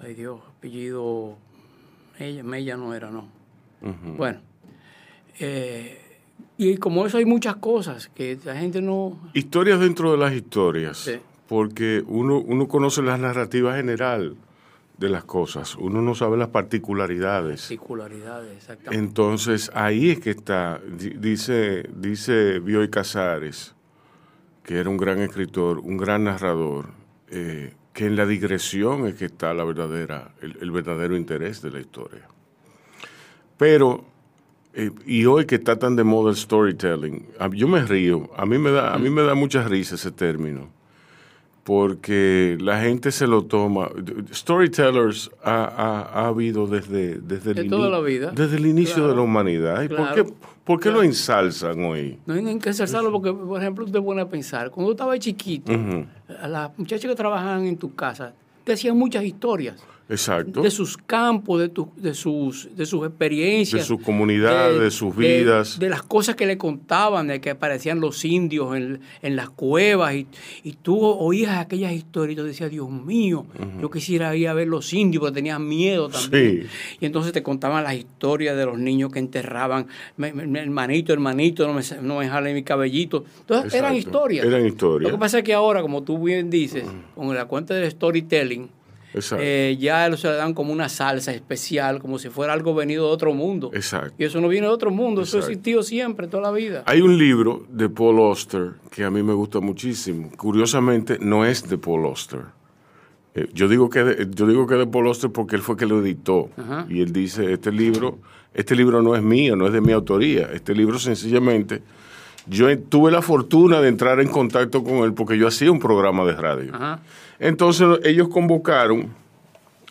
[0.00, 1.36] ay Dios, apellido,
[2.18, 3.28] ella, Mella no era, no.
[4.16, 4.40] Bueno,
[5.38, 5.98] eh,
[6.58, 9.18] y como eso hay muchas cosas que la gente no...
[9.32, 11.10] Historias dentro de las historias,
[11.48, 14.36] porque uno, uno conoce la narrativa general
[14.98, 17.62] de las cosas, uno no sabe las particularidades.
[17.62, 19.02] Particularidades, exactamente.
[19.02, 20.78] Entonces ahí es que está,
[21.18, 23.74] dice, dice Bioy Casares,
[24.62, 26.90] que era un gran escritor, un gran narrador,
[27.30, 31.80] eh, que en la digresión es que está la verdadera, el, verdadero interés de la
[31.80, 32.26] historia.
[33.58, 34.06] Pero,
[34.72, 38.56] eh, y hoy que está tan de moda el storytelling, yo me río, a mí
[38.56, 40.70] me da, a mí me da mucha risa ese término,
[41.70, 43.90] porque la gente se lo toma.
[44.34, 48.32] Storytellers ha, habido desde, desde, el, toda vida.
[48.34, 49.80] desde el inicio de la humanidad.
[49.82, 50.24] ¿Y por qué,
[50.64, 52.18] por qué lo ensalzan hoy?
[52.26, 55.70] No hay que ensalzarlo porque, por ejemplo, usted pone a pensar, cuando tú estabas chiquito,
[56.26, 59.80] las muchachas que trabajaban en tu casa te hacían muchas historias.
[60.10, 60.62] Exacto.
[60.62, 63.82] De sus campos, de, de, sus, de sus experiencias.
[63.82, 65.78] De sus comunidades, de, sus vidas.
[65.78, 70.14] De, las cosas que le contaban, de que aparecían los indios en, en las cuevas.
[70.14, 70.26] Y,
[70.64, 73.46] y, tú oías aquellas historias y tú decías, Dios mío,
[73.80, 76.66] yo quisiera ir a ver los indios, porque tenías miedo también.
[76.98, 79.86] Y entonces te contaban las historias de los niños que enterraban,
[80.18, 83.24] hermanito, hermanito, no me, no me jale mi cabellito.
[83.42, 84.44] Entonces eran historias.
[84.44, 85.08] Eran historias.
[85.08, 88.79] Lo que pasa es que ahora, como tú bien dices, con la cuenta del storytelling,
[89.38, 93.12] eh, ya se le dan como una salsa especial, como si fuera algo venido de
[93.12, 93.70] otro mundo.
[93.74, 94.14] Exacto.
[94.18, 96.82] Y eso no viene de otro mundo, eso ha existido siempre, toda la vida.
[96.86, 100.30] Hay un libro de Paul Auster que a mí me gusta muchísimo.
[100.36, 102.40] Curiosamente, no es de Paul Auster.
[103.34, 105.86] Eh, yo, digo que yo digo que es de Paul Auster porque él fue que
[105.86, 106.50] lo editó.
[106.88, 108.18] Y él dice, este libro,
[108.54, 110.50] este libro no es mío, no es de mi autoría.
[110.52, 111.82] Este libro sencillamente...
[112.46, 116.24] Yo tuve la fortuna de entrar en contacto con él porque yo hacía un programa
[116.24, 116.74] de radio.
[116.74, 117.00] Ajá.
[117.38, 119.08] Entonces ellos convocaron,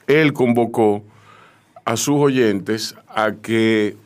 [0.07, 1.03] él convocó
[1.85, 3.97] a sus oyentes a que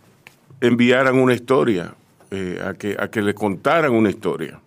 [0.61, 1.93] enviaran una historia,
[2.31, 4.59] eh, a, que, a que le contaran una historia.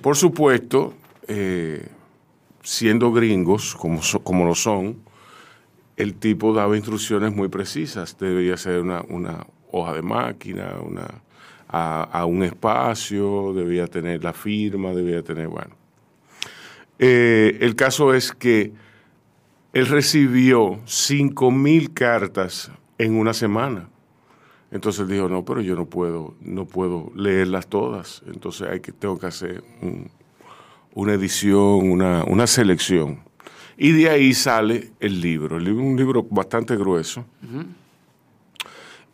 [0.00, 0.94] Por supuesto,
[1.26, 1.88] eh,
[2.62, 4.96] siendo gringos, como, como lo son,
[5.96, 8.16] el tipo daba instrucciones muy precisas.
[8.18, 9.02] Debía ser una,
[9.70, 11.08] hoja de máquina, una,
[11.76, 15.74] a, a, un espacio, debía tener la firma, debía tener, bueno.
[16.98, 18.72] Eh, el caso es que
[19.72, 23.88] él recibió cinco mil cartas en una semana.
[24.70, 28.22] Entonces dijo, no, pero yo no puedo, no puedo leerlas todas.
[28.26, 29.64] Entonces hay que, tengo que hacer
[30.94, 33.20] una edición, una, selección.
[33.76, 35.56] Y de ahí sale el libro.
[35.56, 37.24] El libro es un libro bastante grueso.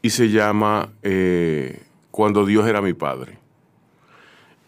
[0.03, 3.38] Y se llama eh, Cuando Dios era mi padre.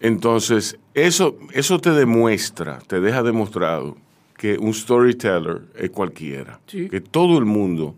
[0.01, 3.97] Entonces, eso, eso te demuestra, te deja demostrado
[4.37, 6.59] que un storyteller es cualquiera.
[6.67, 7.95] Que todo el mundo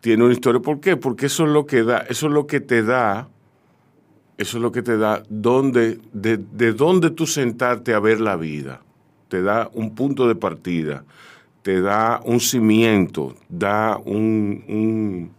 [0.00, 0.60] tiene una historia.
[0.60, 0.96] ¿Por qué?
[0.96, 3.28] Porque eso es lo que da, eso es lo que te da,
[4.36, 8.82] eso es lo que te da donde, de, dónde tú sentarte a ver la vida.
[9.28, 11.04] Te da un punto de partida,
[11.62, 15.30] te da un cimiento, da un, un,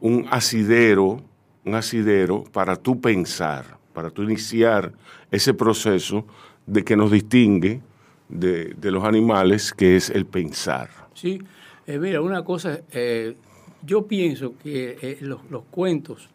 [0.00, 1.20] un asidero,
[1.64, 4.92] un asidero para tú pensar para tú iniciar
[5.30, 6.26] ese proceso
[6.66, 7.80] de que nos distingue
[8.28, 10.90] de, los animales, que es el pensar.
[11.14, 11.40] Sí,
[11.86, 13.36] eh, mira, una cosa, eh,
[13.82, 16.28] yo pienso que eh, los, cuentos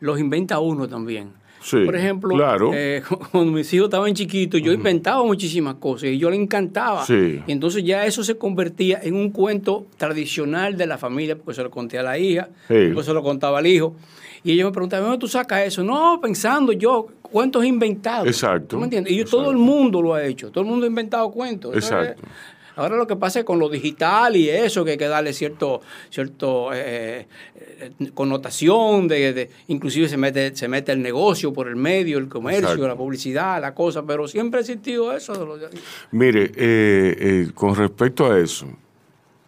[0.00, 1.32] los inventa uno también.
[1.70, 2.70] Por ejemplo, claro.
[3.32, 7.04] cuando mis hijos estaban chiquitos, yo inventaba muchísimas cosas y yo le encantaba.
[7.04, 7.42] Sí.
[7.46, 11.62] Y entonces ya eso se convertía en un cuento tradicional de la familia, porque se
[11.62, 13.94] lo conté a la hija, después se lo contaba al hijo.
[14.44, 15.84] Y ellos me preguntaban, ¿dónde tú sacas eso?
[15.84, 18.26] No, pensando yo, cuentos inventados.
[18.26, 18.68] Exacto.
[18.68, 19.12] ¿Tú me entiendes?
[19.12, 20.50] Y todo el mundo lo ha hecho.
[20.50, 21.74] Todo el mundo ha inventado cuentos.
[21.74, 22.22] Exacto.
[22.76, 25.80] Ahora lo que pasa es con lo digital y eso, que hay que darle cierto,
[26.10, 32.18] cierto eh, eh, connotación, de, inclusive se mete, se mete el negocio por el medio,
[32.18, 35.58] el comercio, la publicidad, la cosa, pero siempre ha existido eso.
[36.10, 38.66] Mire, eh, con respecto a eso,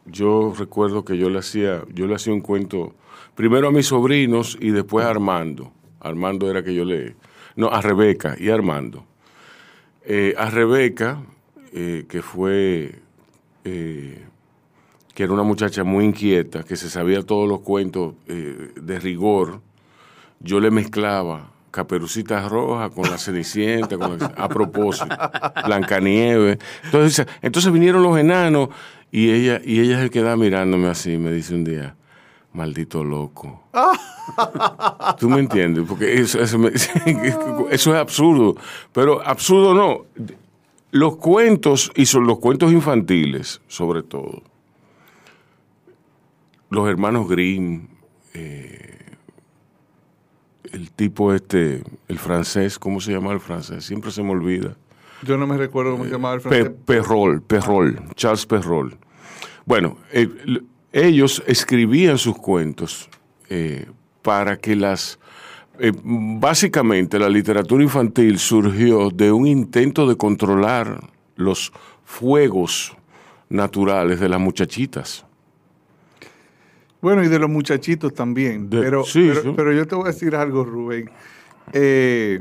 [0.06, 2.94] yo recuerdo que yo le hacía, yo le hacía un cuento
[3.34, 5.72] primero a mis sobrinos y después a Armando.
[6.00, 7.16] Armando era que yo le...
[7.56, 9.06] No, a Rebeca y a Armando.
[10.04, 11.22] Eh, a Rebeca,
[11.72, 13.00] eh, que fue...
[13.64, 14.24] Eh,
[15.14, 19.60] que era una muchacha muy inquieta, que se sabía todos los cuentos de rigor,
[20.40, 23.96] yo le mezclaba Caperucita Roja con la Cenicienta,
[24.36, 25.16] a propósito,
[25.66, 26.58] Blancanieves.
[26.84, 28.68] Entonces, entonces vinieron los enanos
[29.10, 31.94] y ella, y ella se queda mirándome así, me dice un día,
[32.52, 33.64] Maldito loco.
[35.18, 35.84] ¿Tú me entiendes?
[35.88, 36.40] Porque eso,
[37.70, 38.54] es absurdo.
[38.92, 40.06] Pero absurdo no.
[40.94, 44.44] Los cuentos, y son los cuentos infantiles, sobre todo,
[46.70, 47.88] los hermanos Grimm,
[48.32, 49.16] eh,
[50.70, 53.84] el tipo este, el francés, ¿cómo se llama el francés?
[53.84, 54.76] Siempre se me olvida.
[55.22, 56.70] Yo no me recuerdo cómo se llamaba el francés.
[56.86, 58.96] Perrol, Perrol, Charles Perrol.
[59.66, 60.28] Bueno, eh,
[60.92, 63.10] ellos escribían sus cuentos
[63.48, 63.90] eh,
[64.22, 65.18] para que las...
[65.78, 71.00] Eh, básicamente la literatura infantil surgió de un intento de controlar
[71.36, 71.72] los
[72.04, 72.96] fuegos
[73.48, 75.24] naturales de las muchachitas.
[77.00, 78.70] Bueno, y de los muchachitos también.
[78.70, 79.04] pero,
[79.56, 81.10] pero, yo te voy a decir algo, Rubén.
[81.72, 82.40] Eh,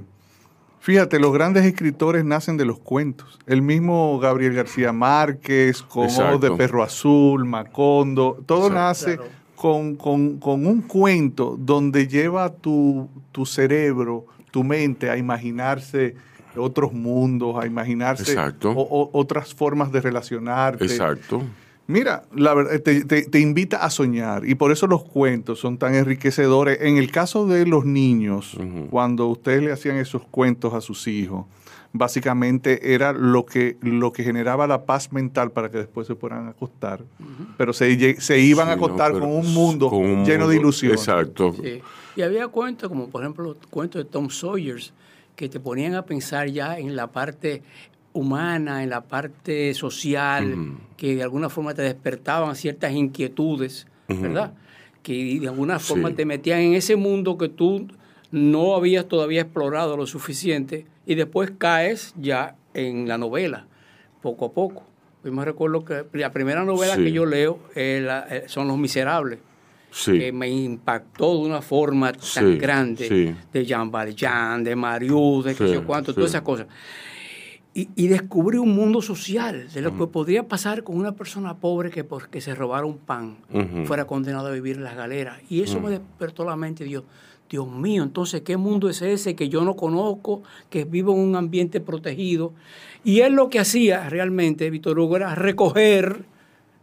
[0.80, 3.40] fíjate, los grandes escritores nacen de los cuentos.
[3.46, 6.08] El mismo Gabriel García Márquez, con
[6.40, 9.20] de Perro Azul, Macondo, todo nace
[9.64, 16.16] con, un cuento donde lleva tu, tu cerebro, tu mente a imaginarse
[16.58, 20.84] otros mundos, a imaginarse otras formas de relacionarte.
[20.84, 21.44] Exacto.
[21.88, 26.80] Mira, la verdad, te, invita a soñar y por eso los cuentos son tan enriquecedores.
[26.82, 28.58] En el caso de los niños,
[28.90, 31.46] cuando ustedes le hacían esos cuentos a sus hijos,
[31.94, 36.48] básicamente era lo que, lo que generaba la paz mental para que después se puedan
[36.48, 37.04] acostar.
[37.58, 39.92] Pero se, se iban a acostar con un mundo
[40.26, 41.00] lleno de ilusiones.
[41.00, 41.56] Exacto.
[42.16, 44.92] Y había cuentos, como por ejemplo los cuentos de Tom Sawyers,
[45.36, 47.62] que te ponían a pensar ya en la parte
[48.12, 54.54] humana, en la parte social, que de alguna forma te despertaban ciertas inquietudes, ¿verdad?
[55.04, 57.88] Que de alguna forma te metían en ese mundo que tú
[58.32, 63.68] no habías todavía explorado lo suficiente y después caes ya en la novela,
[64.22, 64.84] poco a poco.
[65.24, 69.40] Yo me recuerdo que la primera novela que yo leo eh, son Los Miserables.
[70.06, 75.68] que me impactó de una forma tan grande de Jean Valjean, de Marius, de qué
[75.68, 76.68] sé cuánto, todas esas cosas.
[77.76, 82.04] Y, descubrí un mundo social de lo que podría pasar con una persona pobre que
[82.04, 83.38] porque se robara un pan
[83.86, 85.40] fuera condenado a vivir en las galeras.
[85.50, 87.04] Y eso me despertó la mente, Dios,
[87.54, 90.42] Dios mío, entonces, ¿qué mundo es ese que yo no conozco,
[90.72, 92.52] que vivo en un ambiente protegido?
[93.04, 96.26] Y él lo que hacía realmente, Víctor Hugo, era recoger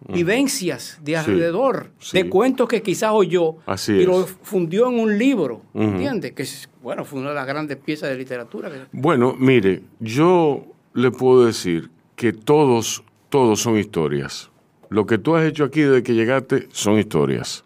[0.06, 3.56] vivencias de alrededor, de cuentos que quizás oyó
[3.88, 6.34] y lo fundió en un libro, ¿entiendes?
[6.34, 6.46] Que
[6.80, 8.70] bueno, fue una de las grandes piezas de literatura.
[8.92, 14.52] Bueno, mire, yo le puedo decir que todos, todos son historias.
[14.88, 17.64] Lo que tú has hecho aquí desde que llegaste son historias.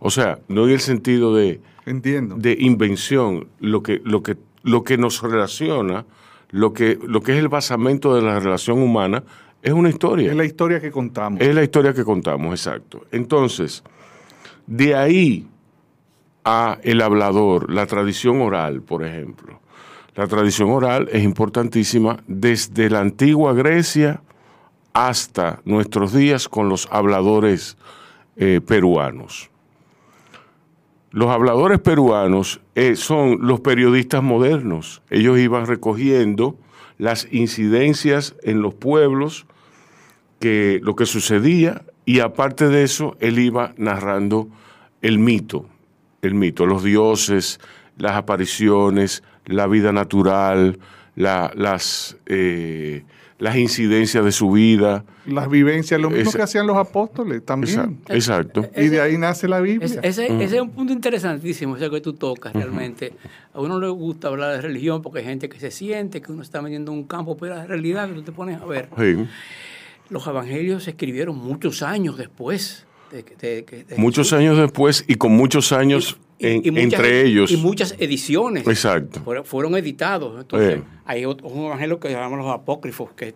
[0.00, 2.36] O sea, no hay el sentido de, Entiendo.
[2.36, 3.48] de invención.
[3.60, 6.04] Lo que, lo, que, lo que nos relaciona,
[6.50, 9.24] lo que, lo que es el basamento de la relación humana,
[9.62, 10.30] es una historia.
[10.30, 11.40] Es la historia que contamos.
[11.40, 13.06] Es la historia que contamos, exacto.
[13.12, 13.84] Entonces,
[14.66, 15.46] de ahí
[16.44, 19.60] a el hablador, la tradición oral, por ejemplo,
[20.14, 24.22] la tradición oral es importantísima desde la antigua Grecia
[24.92, 27.78] hasta nuestros días con los habladores
[28.36, 29.51] eh, peruanos.
[31.12, 35.02] Los habladores peruanos eh, son los periodistas modernos.
[35.10, 36.56] Ellos iban recogiendo
[36.96, 39.46] las incidencias en los pueblos,
[40.40, 44.48] que, lo que sucedía, y aparte de eso, él iba narrando
[45.02, 45.66] el mito,
[46.22, 47.60] el mito, los dioses,
[47.98, 50.78] las apariciones, la vida natural,
[51.14, 53.04] las, eh,
[53.42, 55.04] las incidencias de su vida.
[55.26, 57.98] Las vivencias, lo mismo que hacían los apóstoles también.
[58.08, 58.70] Exacto.
[58.76, 59.98] Y de ahí nace la Biblia.
[60.00, 63.12] ese, es un punto interesantísimo, ese que tú tocas realmente.
[63.52, 66.42] A uno le gusta hablar de religión porque hay gente que se siente que uno
[66.42, 68.88] está vendiendo un campo, pero la realidad que tú te pones a ver.
[70.08, 72.86] Los evangelios se escribieron muchos años después.
[73.96, 77.50] muchos años después y con muchos años entre ellos.
[77.50, 78.66] Y muchas ediciones.
[78.66, 79.22] Exacto.
[79.44, 80.40] Fueron, editados.
[80.40, 83.34] Entonces, hay otros evangelios que llamamos los apócrifos, que,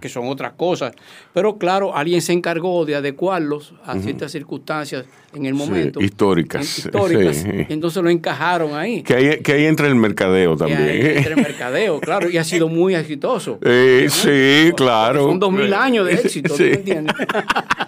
[0.00, 0.92] que son otras cosas.
[1.32, 6.00] Pero claro, alguien se encargó de adecuarlos a ciertas circunstancias en el momento.
[6.00, 6.78] históricas.
[6.78, 7.44] históricas.
[7.68, 9.02] Y entonces lo encajaron ahí.
[9.02, 10.86] Que ahí, que ahí entra el mercadeo también.
[10.86, 12.30] Que entra el mercadeo, claro.
[12.30, 13.58] Y ha sido muy exitoso.
[14.08, 15.26] sí, claro.
[15.26, 17.14] Son dos mil años de éxito, ¿tú entiendes?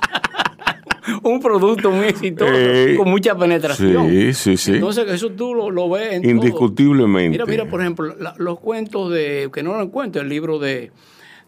[1.22, 4.10] un producto muy exitoso, eh, con mucha penetración.
[4.10, 4.74] Sí, sí, sí.
[4.74, 7.30] Entonces, eso tú lo, ves en Indiscutiblemente.
[7.30, 10.90] Mira, mira, por ejemplo, los cuentos de, que no lo encuentro, el libro de,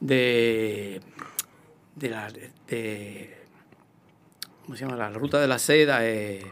[0.00, 1.00] de,
[1.96, 2.28] de la,
[2.68, 3.36] de,
[4.64, 4.96] ¿cómo se llama?
[4.96, 6.42] La ruta de la seda, eh,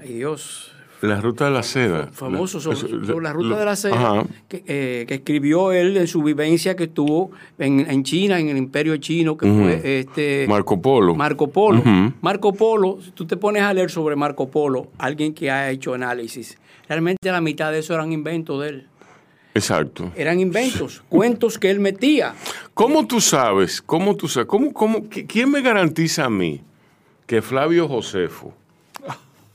[0.00, 2.08] ay Dios, la ruta de la seda.
[2.12, 6.84] Famoso sobre, la ruta de la seda, eh, que, escribió él en su vivencia que
[6.84, 10.46] estuvo en, China, en el imperio chino, que fue este...
[10.48, 11.14] Marco Polo.
[11.14, 11.82] Marco Polo.
[12.20, 15.94] Marco Polo, si tú te pones a leer sobre Marco Polo, alguien que ha hecho
[15.94, 18.86] análisis, realmente la mitad de eso eran inventos de él.
[19.54, 20.12] Exacto.
[20.14, 22.34] Eran inventos, cuentos que él metía.
[22.74, 23.80] ¿Cómo tú sabes?
[23.80, 24.46] ¿Cómo tú sabes?
[24.48, 26.60] ¿Cómo, cómo, ¿Quién me garantiza a mí
[27.26, 28.54] que Flavio Josefo.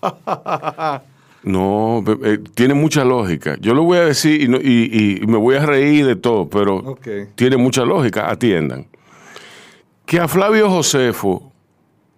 [1.43, 3.57] No, eh, tiene mucha lógica.
[3.59, 6.97] Yo lo voy a decir y, me voy a reír de todo, pero
[7.35, 8.29] tiene mucha lógica.
[8.29, 8.87] Atiendan.
[10.05, 11.51] Que a Flavio Josefo,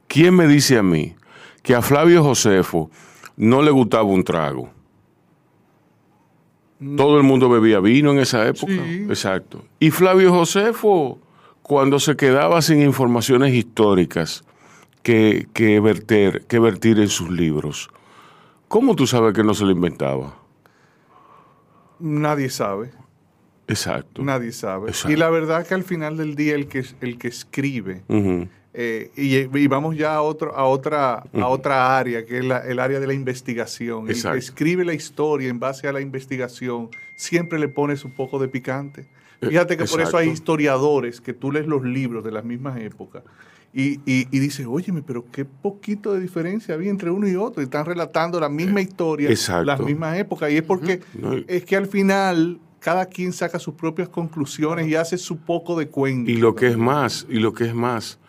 [0.08, 1.16] ¿quién me dice a mí
[1.62, 2.90] que a Flavio Josefo
[3.38, 4.70] no le gustaba un trago?
[6.80, 6.96] Mm.
[6.98, 8.74] Todo el mundo bebía vino en esa época.
[8.74, 9.64] Exacto.
[9.80, 11.20] Y Flavio Josefo,
[11.62, 14.44] cuando se quedaba sin informaciones históricas
[15.02, 17.90] que, que, verter, que vertir en sus libros,
[18.74, 20.36] ¿cómo tú sabes que no se lo inventaba?
[22.00, 22.90] Nadie sabe.
[23.68, 24.24] Exacto.
[24.24, 24.92] Nadie sabe.
[25.08, 28.02] Y la verdad que al final del día el que, el que escribe,
[28.74, 33.00] eh, y, vamos ya a, otro, a, otra, a otra área, que es el área
[33.00, 34.10] de la investigación.
[34.10, 38.40] El que escribe la historia en base a la investigación siempre le pone su poco
[38.40, 39.02] de picante.
[39.42, 42.80] Eh, Fíjate que por eso hay historiadores que tú lees los libros de las mismas
[42.80, 43.22] épocas
[43.74, 47.62] y, y, y dices, óyeme, pero qué poquito de diferencia había entre uno y otro.
[47.62, 49.30] Y están relatando la misma eh, historia,
[49.66, 50.52] las mismas épocas.
[50.52, 51.02] Y es porque
[51.48, 55.88] es que al final cada quien saca sus propias conclusiones y hace su poco de
[55.88, 56.30] cuenta.
[56.30, 58.20] Y lo que es más, y lo que es más,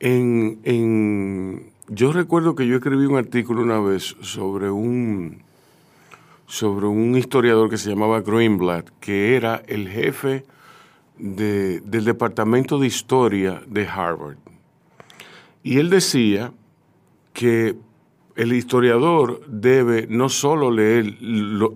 [0.00, 5.38] en, en, yo recuerdo que yo escribí un artículo una vez sobre un,
[6.46, 10.44] sobre un historiador que se llamaba Greenblatt, que era el jefe
[11.18, 14.36] de, del Departamento de Historia de Harvard.
[15.66, 16.52] Y él decía
[17.32, 17.74] que
[18.36, 21.18] el historiador debe no solo leer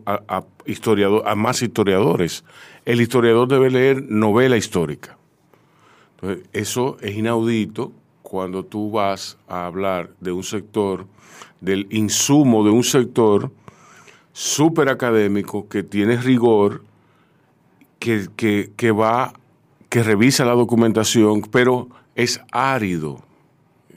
[0.06, 2.44] a, historiador, a más historiadores,
[2.84, 5.18] el historiador debe leer novela histórica.
[6.14, 7.90] Entonces, eso es inaudito
[8.22, 11.06] cuando tú vas a hablar de un sector,
[11.60, 13.50] del insumo de un sector
[14.32, 16.84] súper académico que tiene rigor,
[17.98, 19.32] que, que va,
[19.88, 23.28] que revisa la documentación, pero es árido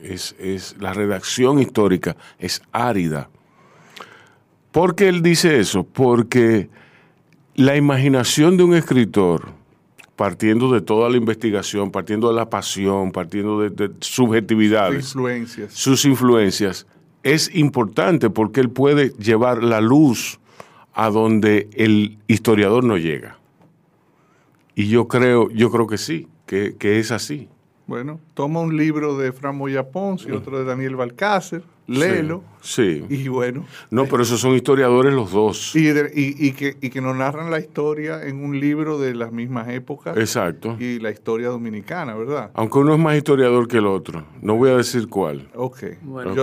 [0.03, 3.29] es, la redacción histórica es árida.
[4.71, 5.83] ¿Por qué él dice eso?
[5.83, 6.69] Porque
[7.55, 9.49] la imaginación de un escritor,
[10.15, 15.73] partiendo de toda la investigación, partiendo de la pasión, partiendo de, subjetividades, sus influencias.
[15.73, 16.87] sus influencias,
[17.21, 20.39] es importante porque él puede llevar la luz
[20.93, 23.37] a donde el historiador no llega.
[24.75, 27.47] Y yo creo, yo creo que sí, que es así.
[27.93, 30.35] Bueno, toma un libro de Fran Moya y mm.
[30.35, 32.43] otro de Daniel Balcácer, léelo.
[32.59, 33.67] Sí, Y bueno.
[33.91, 35.75] No, pero esos son historiadores los dos.
[35.75, 39.67] Y, y, que, y, que, nos narran la historia en un libro de las mismas
[39.69, 40.17] épocas.
[40.17, 40.75] Exacto.
[40.79, 42.49] Y la historia dominicana, ¿verdad?
[42.55, 44.25] Aunque uno es más historiador que el otro.
[44.41, 45.47] No voy a decir cuál.
[45.53, 45.83] Ok.
[46.01, 46.33] Bueno,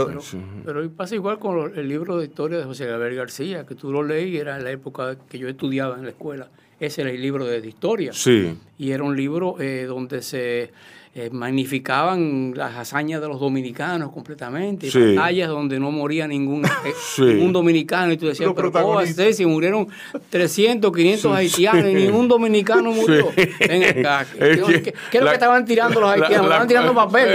[0.64, 4.04] pero, pasa igual con el libro de historia de José Gabriel García, que tú lo
[4.04, 6.48] leí, era en la época que yo estudiaba en la escuela.
[6.80, 8.12] Ese era el libro de historia.
[8.14, 8.56] Sí.
[8.78, 10.70] Y era un libro eh, donde se
[11.14, 17.52] eh, magnificaban las hazañas de los dominicanos completamente, batallas donde no moría ningún, eh, ningún
[17.52, 19.88] dominicano, y tú decías, pero ¿cómo va a ser si murieron
[20.30, 23.28] 300, 500 haitianos y ningún dominicano murió?
[23.58, 26.46] Venga ¿Qué, es lo que estaban tirando los haitianos?
[26.46, 27.28] estaban tirando papel,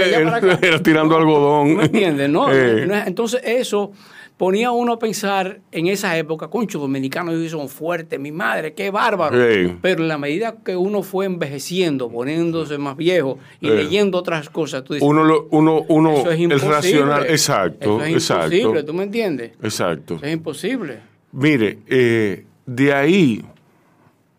[0.62, 1.76] Era tirando algodón.
[1.76, 2.30] ¿Me entiendes?
[2.30, 3.92] No, entonces eso
[4.36, 9.36] ponía uno a pensar en esa época, concho, dominicanos son fuertes, mi madre, qué bárbaro.
[9.80, 14.84] Pero en la medida que uno fue envejeciendo, poniéndose más viejo y leyendo otras cosas,
[14.84, 19.52] tú dices, uno, uno, uno es el racional, exacto, es imposible, ¿tú me entiendes?
[19.62, 20.18] Exacto.
[20.22, 21.00] es imposible.
[21.32, 23.44] Mire, eh, de ahí,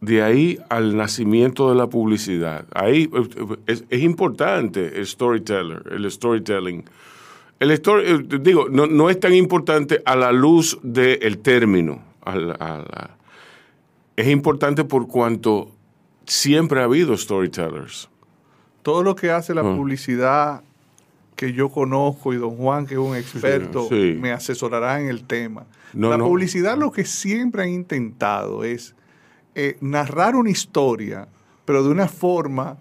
[0.02, 6.10] de ahí al nacimiento de la publicidad, ahí eh, es, es importante el storyteller, el
[6.12, 6.86] storytelling
[7.60, 12.02] el eh, digo, no, es tan importante a la luz del término.
[14.16, 15.72] es importante por cuanto
[16.26, 18.10] siempre ha habido storytellers.
[18.84, 19.76] Todo lo que hace la ah.
[19.76, 20.62] publicidad
[21.36, 25.66] que yo conozco y don Juan, que es un experto, me asesorará en el tema.
[25.94, 28.96] la publicidad lo que siempre ha intentado es
[29.56, 31.28] eh, narrar una historia,
[31.66, 32.78] pero de una forma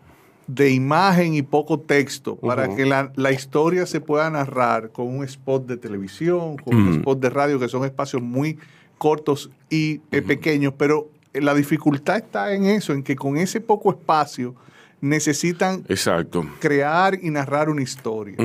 [0.47, 5.67] de imagen y poco texto para que la, historia se pueda narrar con un spot
[5.67, 8.59] de televisión, con un spot de radio, que son espacios muy
[8.99, 13.91] cortos y eh, pequeños, pero la dificultad está en eso, en que con ese poco
[13.91, 14.55] espacio
[15.00, 16.47] necesitan Exacto.
[16.61, 18.37] crear y narrar una historia.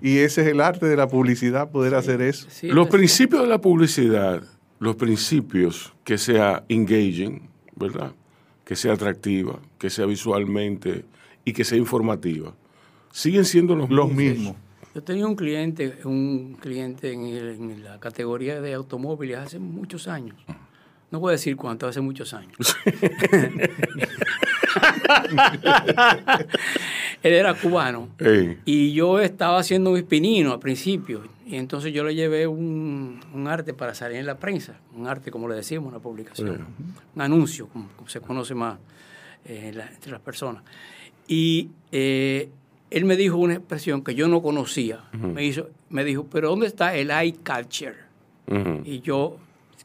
[0.00, 2.48] Y ese es el arte de la publicidad, poder hacer eso.
[2.62, 4.42] los principios de la publicidad,
[4.78, 7.42] los principios que sea engaging,
[7.74, 8.12] ¿verdad?
[8.64, 11.04] Que sea atractiva, que sea visualmente
[11.48, 12.52] y que sea informativa,
[13.10, 14.54] siguen siendo los, los mismos.
[14.94, 20.36] Yo tenía un cliente, un cliente en, la categoría de automóviles hace muchos años.
[21.10, 22.56] No puedo decir cuánto, hace muchos años.
[27.22, 28.10] él era cubano.
[28.66, 31.22] Y yo estaba haciendo mis pininos al principio.
[31.46, 34.74] Y entonces yo le llevé un, arte para salir en la prensa.
[34.94, 36.66] Un arte, como le decimos, una publicación.
[37.14, 38.78] Un anuncio, como, se conoce más
[39.46, 40.62] eh, entre las personas.
[41.28, 42.48] Y eh,
[42.90, 45.04] él me dijo una expresión que yo no conocía.
[45.12, 48.08] me, hizo, me dijo, pero ¿dónde está el eye catcher?
[48.84, 49.36] Y yo,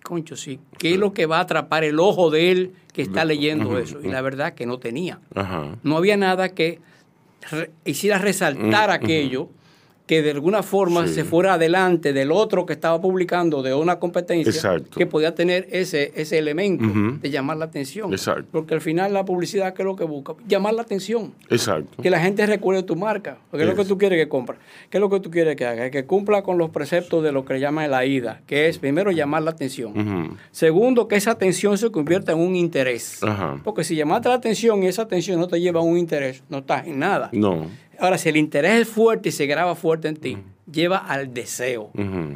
[0.04, 3.26] concho, sí, ¿qué es lo que va a atrapar el ojo de él que está
[3.26, 4.00] leyendo eso?
[4.02, 5.20] Y la verdad que no tenía.
[5.84, 6.80] No había nada que
[7.84, 9.50] hiciera resaltar aquello
[10.06, 14.82] que de alguna forma se fuera adelante del otro que estaba publicando de una competencia
[14.96, 16.86] que podía tener ese, ese elemento
[17.22, 18.14] de llamar la atención.
[18.52, 20.34] Porque al final la publicidad, ¿qué es lo que busca?
[20.48, 21.34] Llamar la atención.
[21.50, 22.02] Exacto.
[22.02, 23.38] Que la gente recuerde tu marca.
[23.50, 24.58] Porque es lo que tú quieres que compre.
[24.90, 25.90] ¿Qué es lo que tú quieres que haga?
[25.90, 29.12] Que cumpla con los preceptos de lo que le llama la AIDA, que es primero
[29.12, 30.38] llamar la atención.
[30.52, 33.22] Segundo, que esa atención se convierta en un interés.
[33.64, 36.60] Porque si llamaste la atención y esa atención no te lleva a un interés, no
[36.60, 37.30] estás en nada.
[37.32, 37.68] No.
[38.00, 40.38] Ahora, si el interés es fuerte y se graba fuerte en ti,
[40.72, 41.92] lleva al deseo.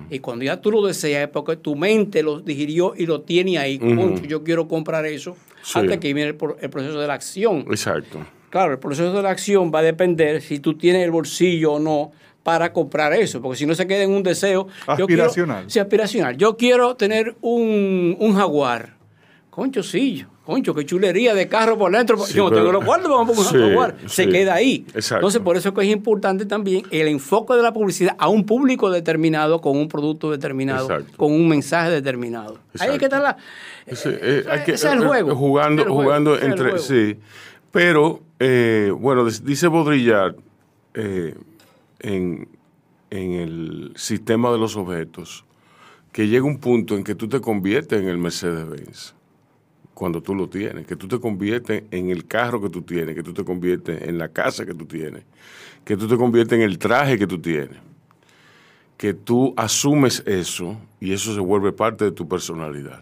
[0.09, 3.57] Y cuando ya tú lo deseas es porque tu mente lo digirió y lo tiene
[3.57, 3.79] ahí.
[4.27, 5.35] yo quiero comprar eso
[5.73, 7.65] antes que viene el, proceso de la acción.
[7.69, 8.25] Exacto.
[8.49, 11.79] Claro, el proceso de la acción va a depender si tú tienes el bolsillo o
[11.79, 12.11] no
[12.43, 15.65] para comprar eso, porque si no se queda en un deseo aspiracional.
[15.69, 16.37] sí, aspiracional.
[16.37, 18.95] Yo quiero tener un, un jaguar.
[19.49, 22.17] Concho, sí, concho, qué chulería de carro por dentro.
[22.27, 24.85] yo tengo los cuartos, vamos a poner Se queda ahí.
[24.93, 28.45] Entonces, por eso es que es importante también el enfoque de la publicidad a un
[28.45, 30.87] público determinado, con un producto determinado,
[31.17, 32.59] con un mensaje determinado.
[32.79, 33.37] Ahí hay que estar la...
[33.87, 35.35] Eh, ese, es el juego.
[35.35, 36.79] Jugando, jugando entre...
[36.79, 37.17] Sí.
[37.71, 40.35] Pero, eh, bueno, dice Baudrillard
[40.93, 41.35] eh,
[41.99, 42.47] en,
[43.09, 45.43] en el sistema de los objetos
[46.13, 49.16] que llega un punto en que tú te conviertes en el Mercedes-Benz
[49.97, 53.23] cuando tú lo tienes, que tú te conviertes en el carro que tú tienes, que
[53.23, 55.23] tú te conviertes en la casa que tú tienes,
[55.83, 57.79] que tú te conviertes en el traje que tú tienes,
[58.95, 63.01] que tú asumes eso y eso se vuelve parte de tu personalidad.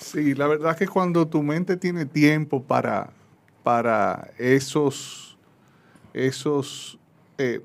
[0.00, 3.12] Sí, la verdad es que cuando tu mente tiene tiempo para,
[3.62, 5.38] para esos,
[6.12, 6.98] esos
[7.38, 7.60] eh,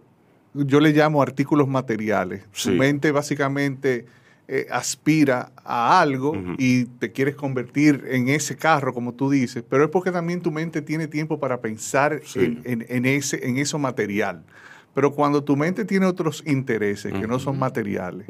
[0.53, 4.05] yo le llamo artículos materiales, tu mente básicamente
[4.49, 9.83] eh, aspira a algo y te quieres convertir en ese carro, como tú dices, pero
[9.83, 14.45] es porque también tu mente tiene tiempo para pensar en, ese, en eso material.
[14.93, 18.25] Pero cuando tu mente tiene otros intereses que no son materiales,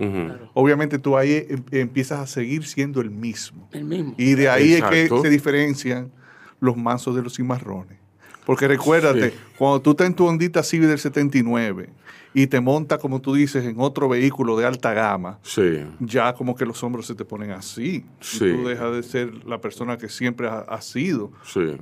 [0.53, 3.69] obviamente tú ahí em, empiezas a seguir siendo el mismo.
[3.71, 4.15] El mismo.
[4.17, 6.11] Y de ahí es que se diferencian
[6.59, 7.99] los mansos de los cimarrones.
[8.43, 11.89] Porque recuérdate, cuando tú estás en tu ondita Civic del 79
[12.33, 15.39] y te monta, como tú dices, en otro vehículo de alta gama,
[15.99, 18.05] ya como que los hombros se te ponen así.
[18.35, 21.31] Y tú dejas de ser la persona que siempre has sido.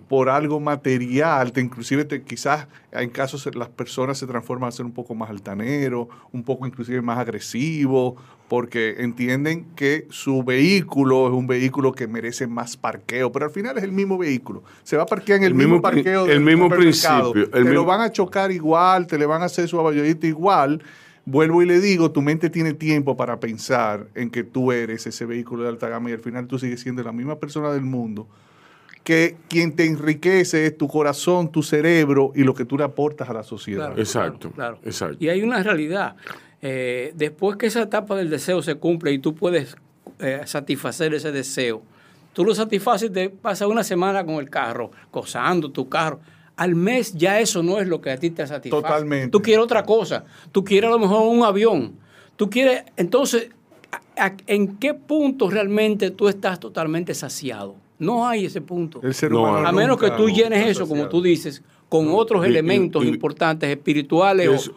[0.08, 4.86] Por algo material, te, inclusive te, quizás en casos las personas se transforman a ser
[4.86, 8.16] un poco más altanero, un poco inclusive más agresivo,
[8.48, 13.78] porque entienden que su vehículo es un vehículo que merece más parqueo, pero al final
[13.78, 14.64] es el mismo vehículo.
[14.84, 17.50] Se va a parquear en el, mismo, parqueo el mismo principio.
[17.66, 20.82] Te lo van a chocar igual, te le van a hacer su abayodita igual.
[21.26, 25.26] Vuelvo y le digo, tu mente tiene tiempo para pensar en que tú eres ese
[25.26, 28.28] vehículo de alta gama y al final tú sigues siendo la misma persona del mundo
[29.06, 33.30] que quien te enriquece es tu corazón, tu cerebro y lo que tú le aportas
[33.30, 33.98] a la sociedad.
[33.98, 34.52] exacto,
[34.84, 35.18] exacto.
[35.20, 36.16] Y hay una realidad.
[36.60, 39.78] Eh, después que esa etapa del deseo se cumple y tú puedes
[40.18, 41.84] eh, satisfacer ese deseo,
[42.34, 46.20] tú lo satisfaces y te pasas una semana con el carro, gozando tu carro.
[46.58, 48.82] Al mes ya eso no es lo que a ti te satisface.
[48.82, 49.30] Totalmente.
[49.30, 50.24] Tú quieres otra cosa.
[50.52, 51.94] Tú quieres a lo mejor un avión.
[52.36, 53.50] Tú quieres, entonces,
[54.48, 57.76] ¿en qué punto realmente tú estás totalmente saciado?
[57.98, 59.02] No hay ese punto.
[59.02, 64.70] a menos que tú llenes eso, como tú dices, con otros elementos importantes, espirituales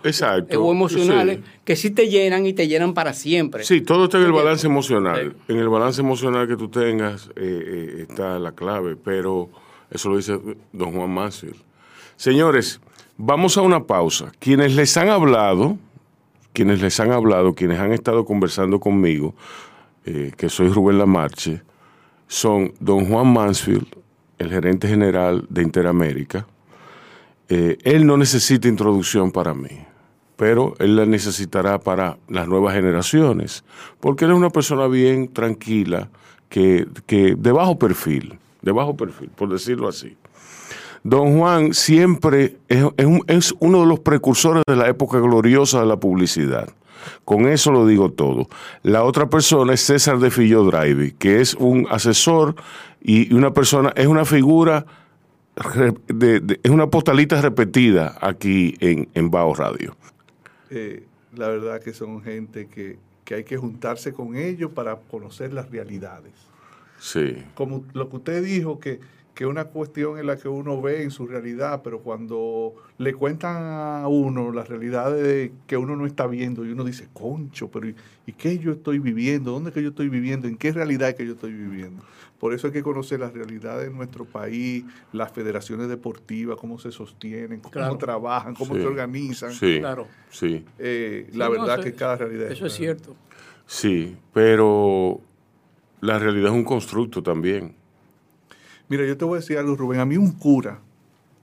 [0.56, 3.64] o, emocionales, que sí te llenan y te llenan para siempre.
[3.64, 5.34] Sí, todo está en el balance emocional.
[5.48, 9.48] En el balance emocional que tú tengas eh, eh, está la clave, pero
[9.90, 10.38] eso lo dice
[10.72, 11.67] don Juan Mansfield.
[12.18, 12.80] Señores,
[13.16, 14.32] vamos a una pausa.
[14.40, 15.78] Quienes les han hablado,
[16.52, 19.36] quienes les han hablado, quienes han estado conversando conmigo,
[20.04, 21.62] eh, que soy Rubén Lamarche,
[22.26, 23.86] son don Juan Mansfield,
[24.38, 26.44] el gerente general de Interamérica.
[27.48, 29.84] Eh, él no necesita introducción para mí,
[30.34, 33.62] pero él la necesitará para las nuevas generaciones,
[34.00, 36.10] porque él es una persona bien tranquila,
[36.48, 36.88] que,
[37.38, 40.16] de bajo perfil, de bajo perfil, por decirlo así.
[41.08, 42.84] Don Juan siempre es,
[43.28, 46.68] es, uno de los precursores de la época gloriosa de la publicidad.
[47.24, 48.46] Con eso lo digo todo.
[48.82, 52.56] La otra persona es César de Fillo Drive, que es un asesor
[53.00, 54.84] y una persona, es una figura
[56.62, 59.96] es una postalita repetida aquí en, en Bao Radio.
[60.70, 65.54] Eh, la verdad que son gente que, que hay que juntarse con ellos para conocer
[65.54, 66.32] las realidades.
[67.00, 67.42] Sí.
[67.54, 69.00] Como lo que usted dijo, que
[69.38, 73.14] que es una cuestión en la que uno ve en su realidad, pero cuando le
[73.14, 77.86] cuentan a uno las realidades que uno no está viendo y uno dice, concho, pero
[77.86, 79.52] ¿y, qué yo estoy viviendo?
[79.52, 80.48] ¿Dónde es que yo estoy viviendo?
[80.48, 82.02] ¿En qué realidad es que yo estoy viviendo?
[82.40, 86.90] Por eso hay que conocer las realidades de nuestro país, las federaciones deportivas, cómo se
[86.90, 89.52] sostienen, cómo trabajan, cómo se organizan.
[89.52, 90.08] Sí, claro.
[90.30, 90.64] Sí.
[90.80, 93.14] Eh, la verdad que cada realidad Eso es cierto.
[93.66, 95.20] Sí, pero
[96.00, 97.77] la realidad es un constructo también.
[98.88, 100.00] Mira, yo te voy a decir algo, Rubén.
[100.00, 100.80] A mí un cura,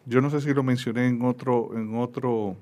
[0.05, 2.55] yo no sé si lo mencioné en otro, en otro,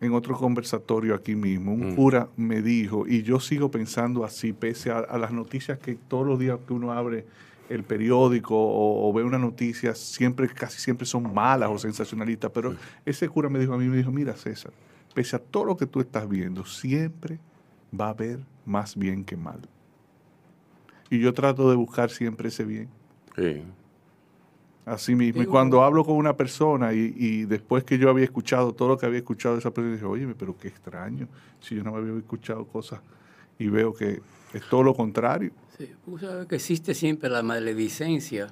[0.00, 1.96] en otro conversatorio aquí mismo, un mm.
[1.96, 6.38] cura me dijo, y yo sigo pensando así, pese a, las noticias que todos los
[6.38, 7.26] días que uno abre
[7.68, 13.28] el periódico o, ve una noticia, siempre, casi siempre son malas o sensacionalistas, pero ese
[13.28, 14.72] cura me dijo a mí, me dijo, mira César,
[15.14, 17.38] pese a todo lo que tú estás viendo, siempre
[17.98, 19.60] va a haber más bien que mal.
[21.10, 22.88] Y yo trato de buscar siempre ese bien.
[23.36, 23.62] Sí.
[24.90, 25.40] Así mismo.
[25.40, 29.06] Y cuando hablo con una persona y, después que yo había escuchado todo lo que
[29.06, 31.28] había escuchado de esa persona, dije, oye, pero qué extraño,
[31.60, 33.00] si yo no había escuchado cosas
[33.56, 34.20] y veo que
[34.52, 35.52] es todo lo contrario.
[35.78, 38.48] Sí, tú sabes que existe siempre la maledicencia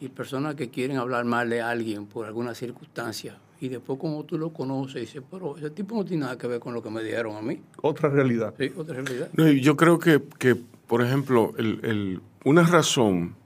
[0.00, 3.38] y personas que quieren hablar mal de alguien por alguna circunstancia.
[3.60, 6.58] Y después como tú lo conoces, dices, pero ese tipo no tiene nada que ver
[6.58, 7.60] con lo que me dijeron a mí.
[7.82, 8.52] Otra realidad.
[8.58, 9.28] Sí, otra realidad.
[9.60, 10.56] yo creo que, que
[10.88, 13.36] por ejemplo, el, el, una razón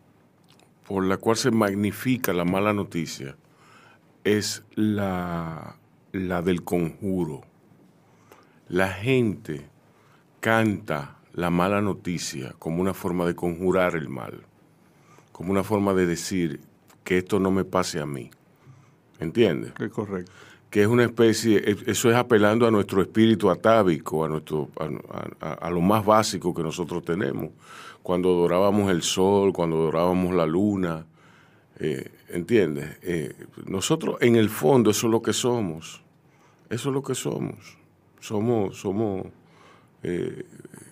[0.92, 3.34] por la cual se magnifica la mala noticia
[4.24, 5.76] es la,
[6.12, 7.40] la del conjuro.
[8.68, 9.70] La gente
[10.40, 14.42] canta la mala noticia como una forma de conjurar el mal,
[15.32, 16.60] como una forma de decir
[17.04, 18.30] que esto no me pase a mí.
[19.18, 19.72] ¿Entiendes?
[19.80, 20.30] Es correcto.
[20.68, 24.68] Que es una especie, eso es apelando a nuestro espíritu atávico, a, nuestro,
[25.40, 27.48] a lo más básico que nosotros tenemos
[28.02, 31.06] cuando adorábamos el sol, cuando adorábamos la luna.
[31.78, 32.98] Eh, ¿Entiendes?
[33.02, 33.34] Eh,
[33.66, 36.02] nosotros en el fondo eso es lo que somos.
[36.70, 37.78] Eso es lo que somos.
[38.20, 39.26] Somos, somos,
[40.02, 40.44] eh,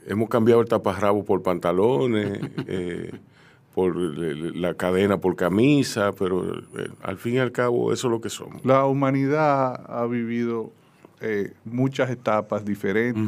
[0.07, 2.41] hemos cambiado el taparrabo por pantalones,
[3.75, 6.45] por la cadena por camisa, pero
[7.03, 8.65] al fin y al cabo eso es lo que somos.
[8.65, 10.73] La humanidad ha vivido
[11.65, 13.25] muchas etapas diferentes.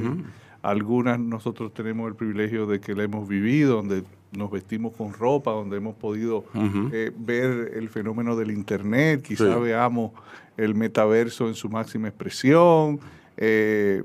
[0.63, 5.51] Algunas nosotros tenemos el privilegio de que la hemos vivido, donde nos vestimos con ropa,
[5.51, 6.45] donde hemos podido
[6.93, 10.13] eh, ver el fenómeno del Internet, quizá veamos
[10.57, 13.01] el metaverso en su máxima expresión.
[13.37, 14.05] Eh,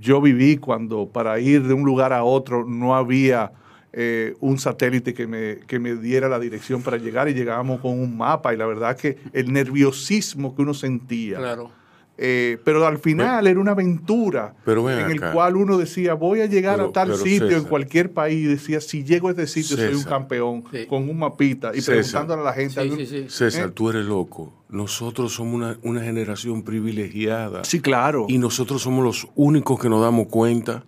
[0.00, 3.52] yo viví cuando para ir de un lugar a otro no había
[3.92, 7.92] eh, un satélite que me, que me diera la dirección para llegar y llegábamos con
[7.92, 11.38] un mapa y la verdad que el nerviosismo que uno sentía.
[11.38, 11.81] Claro
[12.24, 16.80] eh, pero al final era una aventura en el cual uno decía, voy a llegar
[16.80, 18.48] a tal sitio en cualquier país.
[18.48, 22.44] Decía, si llego a este sitio soy un campeón, con un mapita y preguntándole a
[22.44, 23.28] la gente.
[23.28, 23.72] César, ¿Eh?
[23.74, 24.52] tú eres loco.
[24.68, 27.64] Nosotros somos una, una, generación privilegiada.
[27.64, 28.26] Sí, claro.
[28.28, 30.84] Y nosotros somos los únicos que nos damos cuenta.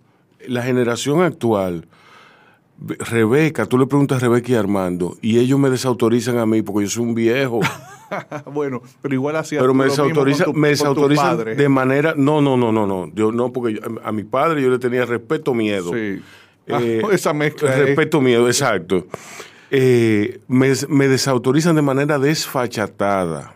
[0.47, 1.85] La generación actual
[2.77, 6.85] Rebeca, tú le preguntas a Rebeca y Armando, y ellos me desautorizan a mí porque
[6.85, 7.61] yo soy un viejo.
[8.53, 12.13] bueno, pero igual hacía Pero me desautoriza, me desautorizan de manera.
[12.17, 13.09] No, no, no, no, no.
[13.13, 15.91] Yo no, porque a mi padre yo le tenía respeto, miedo.
[15.91, 16.21] Sí.
[16.67, 17.73] Eh, ah, esa mezcla.
[17.75, 19.07] Respeto, miedo, exacto.
[19.71, 23.55] Eh, me, desautorizan de manera desfachatada.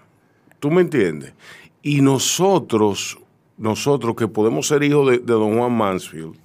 [0.60, 1.34] ¿Tú me entiendes?
[1.82, 3.20] Y nosotros,
[3.58, 6.36] nosotros que podemos ser hijos de, de don Juan Mansfield,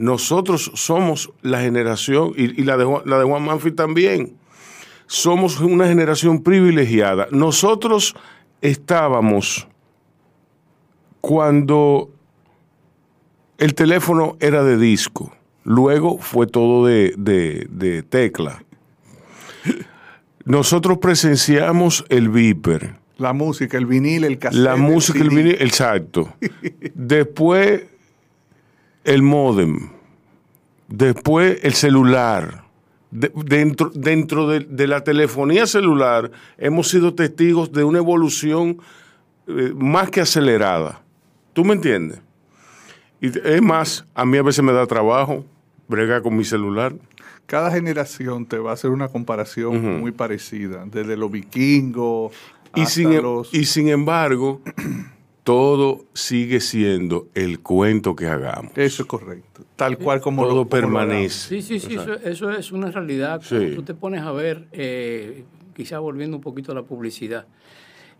[0.00, 4.34] nosotros somos la generación, y, la, de, la de Juan Manfred también,
[5.06, 7.28] somos una generación privilegiada.
[7.32, 8.16] Nosotros
[8.62, 9.68] estábamos
[11.20, 12.08] cuando
[13.58, 15.34] el teléfono era de disco,
[15.64, 18.64] luego fue todo de, de tecla.
[20.46, 22.94] Nosotros presenciamos el Viper.
[23.18, 24.62] La música, el vinil, el cassette.
[24.62, 26.32] La música, el, el vinil, exacto.
[26.94, 27.82] Después
[29.10, 29.88] el modem,
[30.86, 32.62] después el celular.
[33.10, 38.78] dentro dentro de, la telefonía celular hemos sido testigos de una evolución
[39.48, 41.02] eh, más que acelerada.
[41.52, 42.20] ¿Tú me entiendes?
[43.20, 45.44] Y es más, a mí a veces me da trabajo
[45.88, 46.94] bregar con mi celular.
[47.46, 52.32] Cada generación te va a hacer una comparación muy parecida, desde los vikingos
[52.76, 54.60] y sin, em, Y sin embargo,
[55.44, 58.72] todo sigue siendo el cuento que hagamos.
[58.76, 59.64] Eso es correcto.
[59.76, 61.62] Tal cual como todo permanece.
[61.62, 63.40] sí, sí, sí, eso, es una realidad.
[63.48, 67.46] Tú te pones a ver, eh, quizás volviendo un poquito a la publicidad.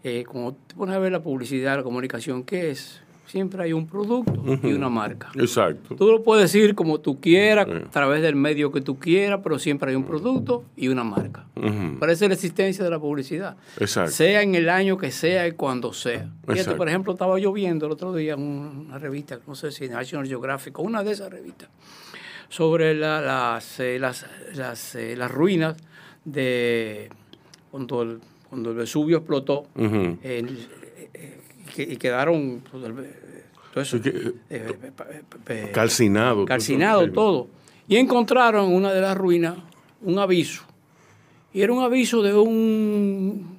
[0.03, 3.03] Eh, como te pones a ver la publicidad, la comunicación, ¿qué es?
[3.31, 5.31] Siempre hay un producto y una marca.
[5.37, 5.95] Exacto.
[5.95, 9.57] Tú lo puedes decir como tú quieras, a través del medio que tú quieras, pero
[9.61, 11.47] siempre hay un producto y una marca.
[12.01, 13.57] Parece la existencia de la publicidad.
[13.79, 14.11] Exacto.
[14.11, 16.29] Sea en el año que sea y cuando sea.
[16.45, 20.27] Fíjate, por ejemplo, estaba yo viendo el otro día una revista, no sé si National
[20.27, 21.69] Geographic, una de esas revistas,
[22.49, 25.77] sobre las, eh, las, las, eh, las, ruinas
[26.25, 27.11] de
[27.71, 29.69] cuando el, cuando el Vesubio explotó.
[31.77, 32.63] y quedaron
[35.73, 36.45] calcinado.
[36.45, 37.49] Calcinado todo.
[37.89, 39.57] Y encontraron en una de las ruinas
[40.03, 40.63] un aviso.
[41.53, 43.59] Y era un aviso de un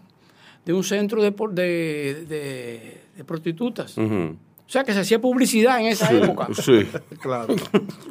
[0.65, 3.97] de un centro de, de, de, prostitutas.
[3.97, 6.47] O sea, que se hacía publicidad en esa época.
[6.53, 6.87] Sí,
[7.19, 7.55] claro.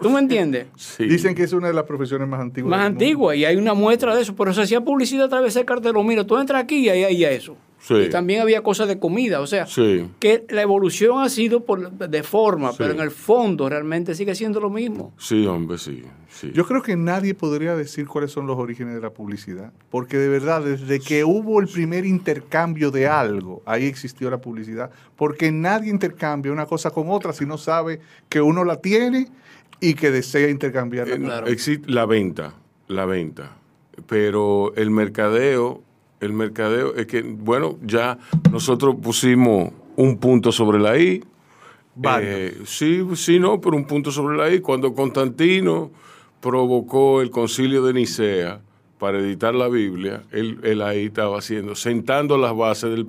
[0.02, 0.66] ¿Tú me entiendes?
[0.98, 2.70] Dicen que es una de las profesiones más antiguas.
[2.70, 4.36] Más antigua, y hay una muestra de eso.
[4.36, 6.06] Pero se hacía publicidad a través del cartelón.
[6.06, 7.56] Mira, tú entras aquí y ahí hay eso.
[7.88, 9.66] Y también había cosas de comida, o sea,
[10.18, 14.60] que la evolución ha sido por, de forma, pero en el fondo realmente sigue siendo
[14.60, 15.14] lo mismo.
[15.18, 16.04] Sí, hombre, sí,
[16.52, 20.28] Yo creo que nadie podría decir cuáles son los orígenes de la publicidad, porque de
[20.28, 25.90] verdad, desde que hubo el primer intercambio de algo, ahí existió la publicidad, porque nadie
[25.90, 29.28] intercambia una cosa con otra si no sabe que uno la tiene
[29.80, 31.16] y que desea intercambiarla.
[31.16, 31.46] Claro.
[31.46, 32.54] Existe la venta,
[32.88, 33.56] la venta,
[34.06, 35.82] pero el mercadeo
[36.20, 38.18] el mercadeo es que, bueno, ya
[38.52, 41.24] nosotros pusimos un punto sobre la I.
[42.22, 44.60] Eh, sí, sí, no, pero un punto sobre la I.
[44.60, 45.90] Cuando Constantino
[46.40, 48.60] provocó el concilio de Nicea
[48.98, 53.04] para editar la Biblia, él, ahí estaba haciendo, sentando las bases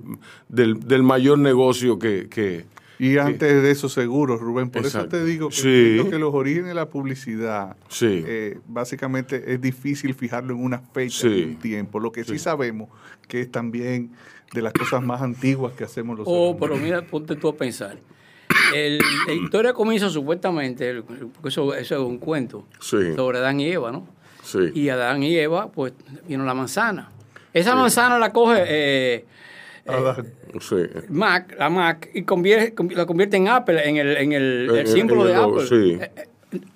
[0.47, 2.65] del, del, mayor negocio que, que,
[3.02, 4.70] y antes de eso, seguro, Rubén.
[4.70, 10.14] Por eso te digo que, que los orígenes de la publicidad, eh, básicamente es difícil
[10.14, 12.00] fijarlo en una fecha, en un tiempo.
[12.00, 12.38] Lo que sí.
[12.38, 12.90] sabemos
[13.28, 14.12] que es también
[14.54, 17.98] de las cosas más antiguas que hacemos los Oh, pero mira, ponte tú a pensar.
[18.72, 24.08] la historia comienza supuestamente, porque eso, eso es un cuento, sobre Adán y Eva, ¿no?
[24.44, 24.60] Sí.
[24.76, 25.94] Y Adán y Eva, pues
[26.28, 27.10] vino la manzana.
[27.52, 28.64] Esa manzana la coge...
[28.68, 29.26] Eh,
[29.86, 35.26] eh, Mac, la Mac, y convierte, la convierte en Apple, en el, en el, símbolo
[35.26, 35.63] de Apple.
[35.72, 36.28] Eh, eh,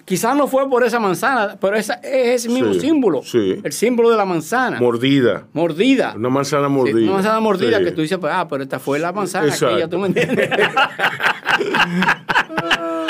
[0.06, 3.22] quizás no fue por esa manzana, pero esa, es ese mismo símbolo.
[3.34, 4.80] El símbolo de la manzana.
[4.80, 5.46] Mordida.
[5.54, 6.14] Mordida.
[6.16, 6.98] Una manzana mordida.
[6.98, 10.00] una manzana mordida que tú dices, pues, ah, pero esta fue la manzana aquella, ¿tú
[10.00, 10.50] me entiendes?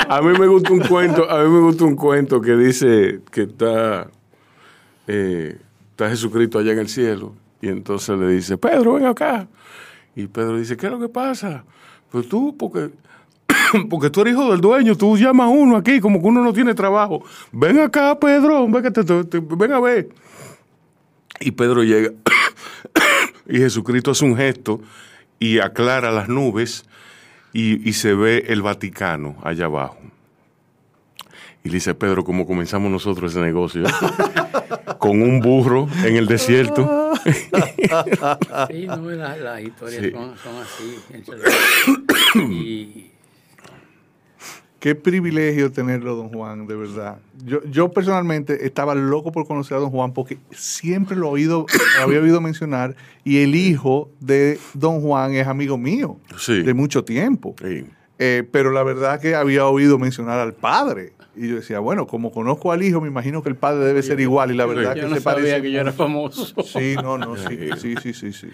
[0.08, 3.42] a mí me gusta un cuento, a mí me gusta un cuento que dice que
[3.42, 4.08] está,
[5.06, 7.34] está Jesucristo allá en el cielo.
[7.60, 9.48] Y entonces le dice, Pedro, ven acá.
[10.16, 11.64] Y Pedro dice, ¿qué es lo que pasa?
[12.10, 12.90] Pues tú, porque,
[13.90, 16.54] porque tú eres hijo del dueño, tú llamas a uno aquí como que uno no
[16.54, 17.22] tiene trabajo.
[17.52, 19.02] Ven acá, Pedro, ven, que te,
[19.40, 20.08] ven a ver.
[21.38, 22.12] Y Pedro llega
[23.46, 24.80] y Jesucristo hace un gesto
[25.38, 26.86] y aclara las nubes
[27.52, 29.98] y, y se ve el Vaticano allá abajo.
[31.66, 33.82] Y le dice, Pedro, ¿cómo comenzamos nosotros ese negocio?
[35.00, 37.12] Con un burro en el desierto.
[38.70, 40.94] sí, no, las, historias son, así.
[44.78, 47.18] Qué privilegio tenerlo, don Juan, de verdad.
[47.44, 51.66] Yo, yo personalmente estaba loco por conocer a don Juan porque siempre lo, oído,
[52.00, 57.56] había oído mencionar y el hijo de don Juan es amigo mío de mucho tiempo.
[58.18, 61.16] Eh, pero la verdad que había oído mencionar al padre.
[61.36, 64.20] Y yo decía, bueno, como conozco al hijo, me imagino que el padre debe ser
[64.20, 64.50] igual.
[64.52, 65.62] Y la verdad que no se sabía parece.
[65.62, 66.62] que yo era famoso.
[66.62, 68.32] Sí, no, no, sí, sí, sí, sí.
[68.32, 68.48] sí.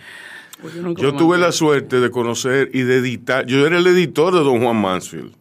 [0.60, 3.46] Pues yo, tuve la suerte de conocer y de editar.
[3.46, 5.32] Yo era el editor de Don Juan Mansfield.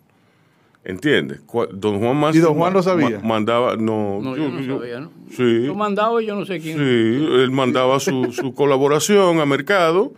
[0.83, 1.41] ¿Entiendes?
[1.73, 2.43] Don Juan Mansfield.
[2.43, 3.19] ¿Y Don Juan lo sabía?
[3.19, 4.19] mandaba, no.
[4.19, 5.11] No, yo, no sabía, ¿no?
[5.29, 5.67] Sí.
[5.67, 6.77] Lo mandaba y yo no sé quién.
[6.77, 10.11] Sí, él mandaba su, su colaboración a mercado,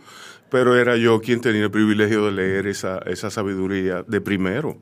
[0.48, 4.78] pero era yo quien tenía el privilegio de leer esa, esa sabiduría de primero.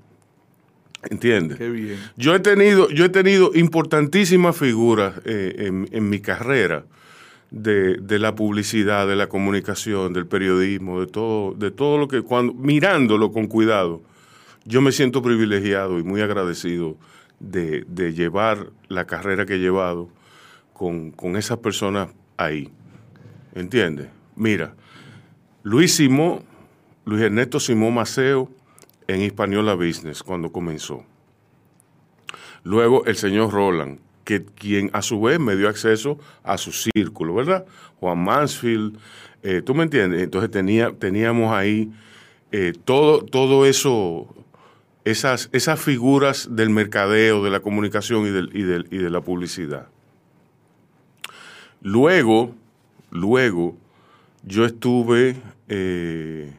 [1.11, 1.59] ¿Entiendes?
[1.59, 1.99] Qué bien.
[2.17, 6.85] Yo he tenido, yo he tenido importantísimas figuras eh, en, mi carrera
[7.51, 12.55] de, la publicidad, de la comunicación, del periodismo, de todo, de todo lo que cuando
[12.55, 14.03] mirándolo con cuidado,
[14.65, 16.97] yo me siento privilegiado y muy agradecido
[17.41, 17.85] de,
[18.15, 20.09] llevar la carrera que he llevado
[20.73, 22.71] con, con esas personas ahí.
[23.55, 24.07] ¿Entiendes?
[24.37, 24.75] Mira,
[25.65, 26.43] Luis Simó,
[27.05, 28.49] Luis Ernesto Simón Maceo,
[29.15, 31.05] en Hispaniola Business cuando comenzó.
[32.65, 37.35] Luego el señor Roland, que, quien a su vez me dio acceso a su círculo,
[37.35, 37.67] ¿verdad?
[38.01, 38.99] Juan Mansfield,
[39.43, 40.23] eh, ¿tú me entiendes?
[40.23, 41.91] Entonces tenía, teníamos ahí
[42.53, 44.33] eh, todo, todo eso,
[45.05, 48.61] esas, esas figuras del mercadeo, de la comunicación y, del, y,
[48.95, 49.89] y de la publicidad.
[51.81, 52.55] Luego,
[53.11, 53.77] luego
[54.45, 55.37] Yo estuve,
[55.69, 56.53] eh,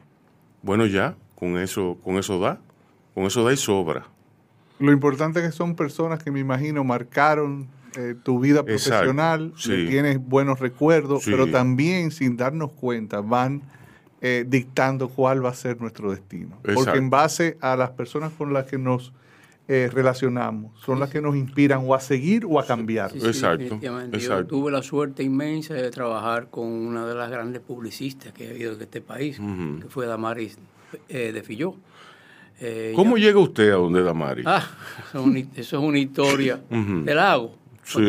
[0.62, 2.58] bueno, ya, con eso, con eso da,
[3.14, 4.06] con eso da y sobra.
[4.78, 10.18] Lo importante es que son personas que me imagino marcaron eh, tu vida profesional, tienes
[10.26, 13.60] buenos recuerdos, pero también sin darnos cuenta van
[14.22, 16.58] eh, dictando cuál va a ser nuestro destino.
[16.74, 19.12] Porque en base a las personas con las que nos
[19.68, 23.14] eh, relacionamos, son las que nos inspiran o a seguir o a cambiar.
[23.14, 28.48] exacto, Yo tuve la suerte inmensa de trabajar con una de las grandes publicistas que
[28.48, 30.56] ha habido en este país, que fue Damaris
[31.08, 31.74] de Filló.
[32.94, 34.46] ¿Cómo llega usted a donde Damaris?
[34.46, 34.66] Ah,
[35.12, 37.56] eso es una, historia del lago.
[37.84, 38.00] Sí,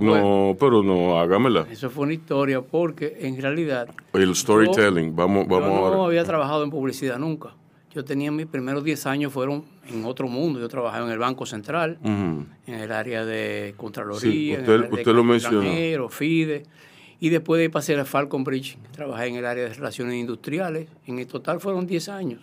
[0.00, 1.66] no, pero no, hágamela.
[1.70, 3.88] Eso fue una historia porque en realidad...
[4.12, 7.54] El storytelling, vamos, vamos yo no había trabajado en publicidad nunca.
[7.94, 10.60] Yo tenía mis primeros 10 años fueron en otro mundo.
[10.60, 15.24] Yo trabajaba en el Banco Central, en el área de Contraloría, usted, en usted lo
[15.24, 16.08] mencionó.
[16.10, 16.64] FIDE.
[17.20, 20.88] Y después de pasé a Falcon Bridge, trabajé en el área de relaciones industriales.
[21.06, 22.40] En el total fueron 10 años.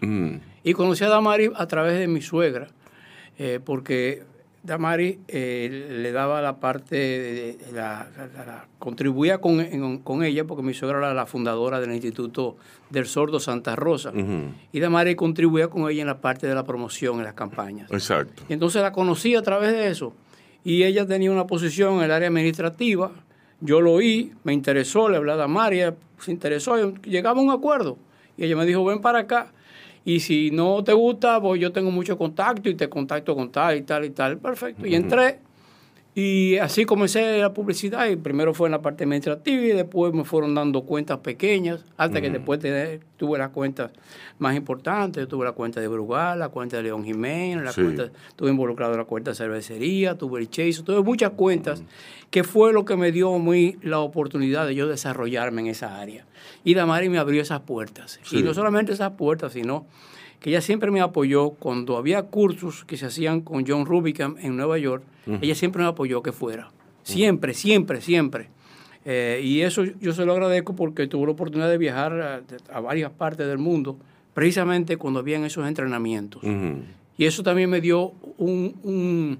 [0.64, 2.68] Y conocí a Damari a través de mi suegra,
[3.38, 4.24] eh, porque
[4.66, 11.14] Damari eh, le daba la parte, de, la, contribuía con, ella, porque mi suegra era
[11.14, 12.58] la fundadora del Instituto
[12.90, 14.12] del Sordo Santa Rosa.
[14.72, 17.92] Y Damari contribuía con ella en la parte de la promoción, en las campañas.
[17.92, 18.44] Exacto.
[18.50, 20.14] Y entonces la conocí a través de eso.
[20.64, 23.12] Y ella tenía una posición en el área administrativa.
[23.62, 25.82] Yo lo oí, me interesó, le hablé a Damari,
[26.20, 27.98] se interesó, llegamos a un acuerdo.
[28.38, 29.52] Y ella me dijo, ven para acá.
[30.04, 33.78] Y si no te gusta, pues yo tengo mucho contacto y te contacto con tal
[33.78, 34.38] y tal y tal.
[34.38, 34.86] Perfecto.
[34.86, 35.40] Y entré.
[36.18, 38.08] Y así comencé la publicidad.
[38.08, 41.84] Y primero fue en la parte administrativa y después me fueron dando cuentas pequeñas.
[41.98, 42.62] Hasta que después
[43.18, 43.92] tuve las cuentas
[44.40, 45.28] más importantes.
[45.28, 49.00] Tuve la cuenta de Brugal, la cuenta de León Jiménez, la cuenta, estuve involucrado en
[49.00, 51.84] la cuenta de cervecería, tuve el Chase, tuve muchas cuentas.
[52.30, 56.26] Que fue lo que me dio muy la oportunidad de yo desarrollarme en esa área.
[56.64, 58.22] Y Damari me abrió esas puertas.
[58.32, 59.86] Y no solamente esas puertas, sino
[60.40, 64.56] que ella siempre me apoyó cuando había cursos que se hacían con John Rubicam en
[64.56, 65.04] Nueva York.
[65.42, 66.70] Ella siempre me apoyó que fuera.
[67.04, 68.50] Siempre, siempre, siempre.
[69.06, 73.12] Eh, y eso yo se lo agradezco porque tuve la oportunidad de viajar a, varias
[73.12, 73.98] partes del mundo,
[74.34, 76.42] precisamente cuando habían esos entrenamientos.
[77.18, 79.40] Y eso también me dio un,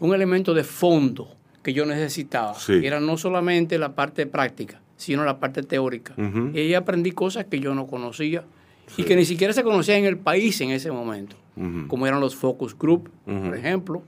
[0.00, 1.28] elemento de fondo
[1.62, 2.54] que yo necesitaba.
[2.68, 6.14] Era no solamente la parte práctica, sino la parte teórica.
[6.52, 8.44] Y ahí aprendí cosas que yo no conocía
[8.96, 11.36] y que ni siquiera se conocían en el país en ese momento,
[11.88, 14.02] como eran los focus group, por ejemplo,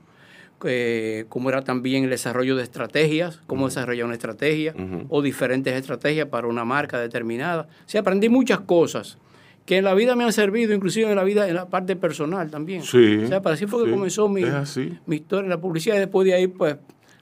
[1.29, 4.73] como era también el desarrollo de estrategias, cómo desarrollar una estrategia
[5.09, 7.63] o diferentes estrategias para una marca determinada.
[7.63, 9.17] O sea, aprendí muchas cosas
[9.65, 12.49] que en la vida me han servido, inclusive en la vida, en la parte personal
[12.49, 12.83] también.
[12.83, 14.43] Sí, o sea, para así fue que comenzó mi,
[15.05, 16.77] mi historia en la publicidad y después de ahí pues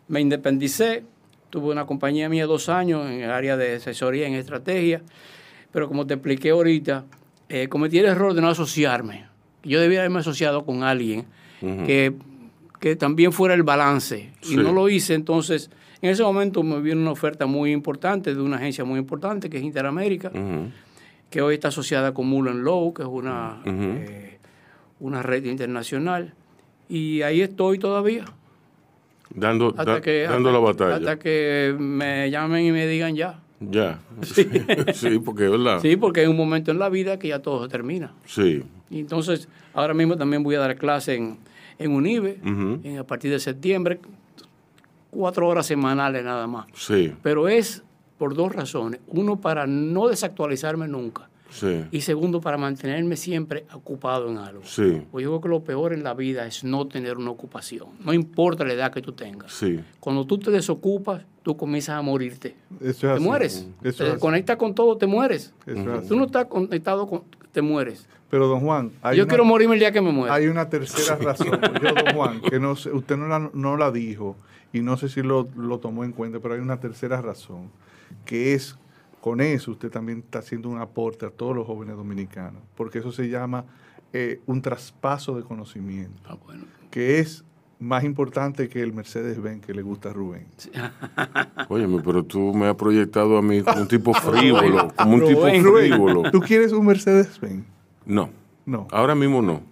[0.07, 1.03] me independicé,
[1.49, 5.01] tuve una compañía mía dos años en el área de asesoría en estrategia,
[5.71, 7.05] pero como te expliqué ahorita,
[7.55, 9.27] eh, cometí el error de no asociarme.
[9.63, 11.25] Yo debía haberme asociado con alguien
[11.61, 12.13] que,
[12.99, 14.33] también fuera el balance.
[14.43, 18.41] Y no lo hice, entonces en ese momento me vino una oferta muy importante de
[18.41, 20.31] una agencia muy importante que es Interamérica,
[21.29, 24.37] que hoy está asociada con Mullen Low, que es una, eh,
[24.99, 26.33] una red internacional.
[26.89, 28.25] Y ahí estoy todavía.
[29.29, 30.95] Dando, dando la batalla.
[30.97, 33.39] Hasta que me llamen y me digan ya.
[33.59, 33.99] Ya,
[34.93, 35.79] sí, porque es verdad.
[35.81, 38.13] Sí, porque hay un momento en la vida que ya todo se termina.
[38.25, 38.63] Sí.
[38.89, 41.37] Y entonces, ahora mismo también voy a dar clase en,
[41.79, 42.39] en UNIBE,
[42.99, 43.99] a partir de septiembre,
[45.09, 46.67] cuatro horas semanales nada más.
[46.73, 47.13] Sí.
[47.23, 47.83] Pero es
[48.17, 48.99] por dos razones.
[49.07, 51.29] Uno, para no desactualizarme nunca.
[51.91, 54.63] Y segundo, para mantenerme siempre ocupado en algo.
[54.63, 55.01] Sí.
[55.11, 57.89] Pues yo creo que lo peor en la vida es no tener una ocupación.
[57.99, 59.51] No importa la edad que tú tengas.
[59.53, 59.79] Sí.
[59.99, 62.55] Cuando tú te desocupas, tú comienzas a morirte.
[62.81, 63.67] Eso te mueres.
[63.81, 65.53] te desconectas con todo, te mueres.
[66.07, 67.23] tú no estás conectado con...
[67.51, 68.07] te mueres.
[68.29, 68.91] Pero, don Juan...
[69.15, 70.33] yo quiero morirme el día que me muera.
[70.33, 71.59] Hay una tercera razón.
[71.81, 74.35] yo, don Juan, que no usted no la, no la dijo
[74.73, 77.69] y no sé si lo, lo tomó en cuenta, pero hay una tercera razón,
[78.25, 78.77] que es
[79.25, 83.11] con eso usted también está haciendo un aporte a todos los jóvenes dominicanos, porque eso
[83.11, 83.65] se llama
[84.13, 86.65] eh, un traspaso de conocimiento, ah, bueno.
[86.91, 87.43] que es
[87.79, 90.45] más importante que el Mercedes-Benz que le gusta a Rubén.
[91.69, 95.41] Óyeme, pero tú me has proyectado a mí como un tipo frívolo, como un tipo
[95.41, 96.29] frívolo.
[96.29, 97.65] ¿Tú quieres un Mercedes-Benz?
[98.05, 98.29] No.
[98.63, 98.87] No.
[98.91, 99.63] Ahora mismo no.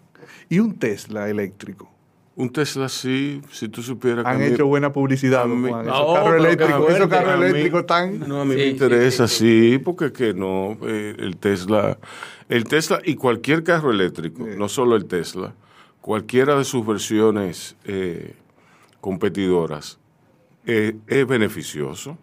[0.49, 1.92] ¿Y un Tesla eléctrico?
[2.35, 4.25] Un Tesla sí, si tú supieras.
[4.25, 5.85] Han hecho buena publicidad, Juan.
[5.87, 8.19] Esos carros eléctricos, esos carros eléctricos están.
[8.27, 11.99] No, a mí me interesa, sí, porque que no, eh, el Tesla,
[12.49, 15.53] el Tesla y cualquier carro eléctrico, no solo el Tesla,
[16.01, 18.33] cualquiera de sus versiones eh,
[18.99, 19.99] competidoras,
[20.65, 22.17] eh, es beneficioso,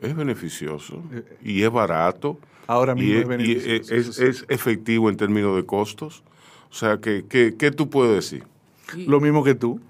[0.00, 1.02] es beneficioso
[1.42, 6.22] y es barato Ahora mismo y, es, es, efectivo en términos de costos.
[6.70, 8.44] O sea, ¿qué, qué, tú puedes decir?
[8.96, 9.80] Lo mismo que tú.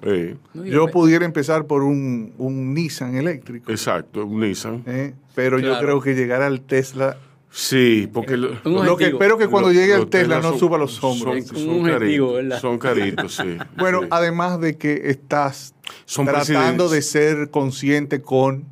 [0.55, 2.33] yo pudiera empezar por un,
[2.75, 3.71] Nissan eléctrico.
[3.71, 4.83] Exacto, un Nissan.
[4.87, 5.15] ¿Eh?
[5.35, 7.17] Pero yo creo que llegar al Tesla
[7.55, 11.45] Sí, porque lo, que espero que cuando llegue el Tesla no suba los hombros.
[11.49, 13.59] Son, caritos, son, caritos, sí.
[13.77, 15.75] Bueno, además de que estás
[16.07, 18.65] tratando de ser consciente con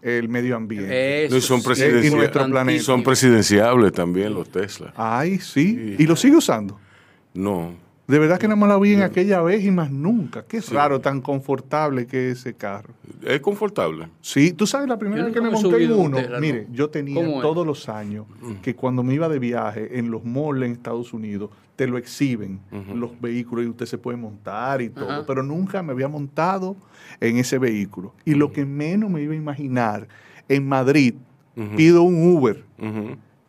[0.00, 1.28] el medio ambiente.
[1.30, 4.94] y son, presidenciables, y son presidenciables también los Tesla.
[4.96, 5.96] Ay, sí.
[5.98, 6.80] ¿Y lo sigue usando?
[7.34, 7.74] No.
[8.06, 10.44] De verdad que nada más la vi en aquella vez y más nunca.
[10.44, 12.94] Qué raro, tan confortable que es ese carro.
[13.22, 14.08] Es confortable.
[14.20, 17.66] Sí, tú sabes, la primera vez que me monté en uno, mire, yo tenía todos
[17.66, 18.54] los años mm.
[18.54, 22.60] que cuando me iba de viaje en los malls en Estados Unidos, te lo exhiben
[22.94, 26.76] los vehículos y usted se puede montar y todo, pero nunca me había montado
[27.20, 28.14] en ese vehículo.
[28.24, 30.08] Y lo que menos me iba a imaginar,
[30.48, 31.14] en Madrid,
[31.76, 32.64] pido un Uber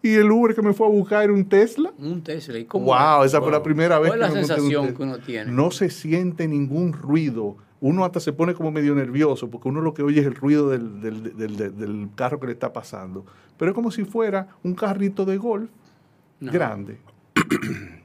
[0.04, 1.94] y el Uber que me fue a buscar era un Tesla.
[1.98, 2.60] Un Tesla.
[2.60, 5.50] ¿Y cómo wow, esa fue la primera vez ¿Cuál es la sensación que uno tiene?
[5.50, 7.56] No se siente ningún ruido.
[7.80, 10.70] Uno hasta se pone como medio nervioso porque uno lo que oye es el ruido
[10.70, 13.26] del, del, carro que le está pasando.
[13.58, 15.70] Pero es como si fuera un carrito de golf
[16.42, 16.98] grande.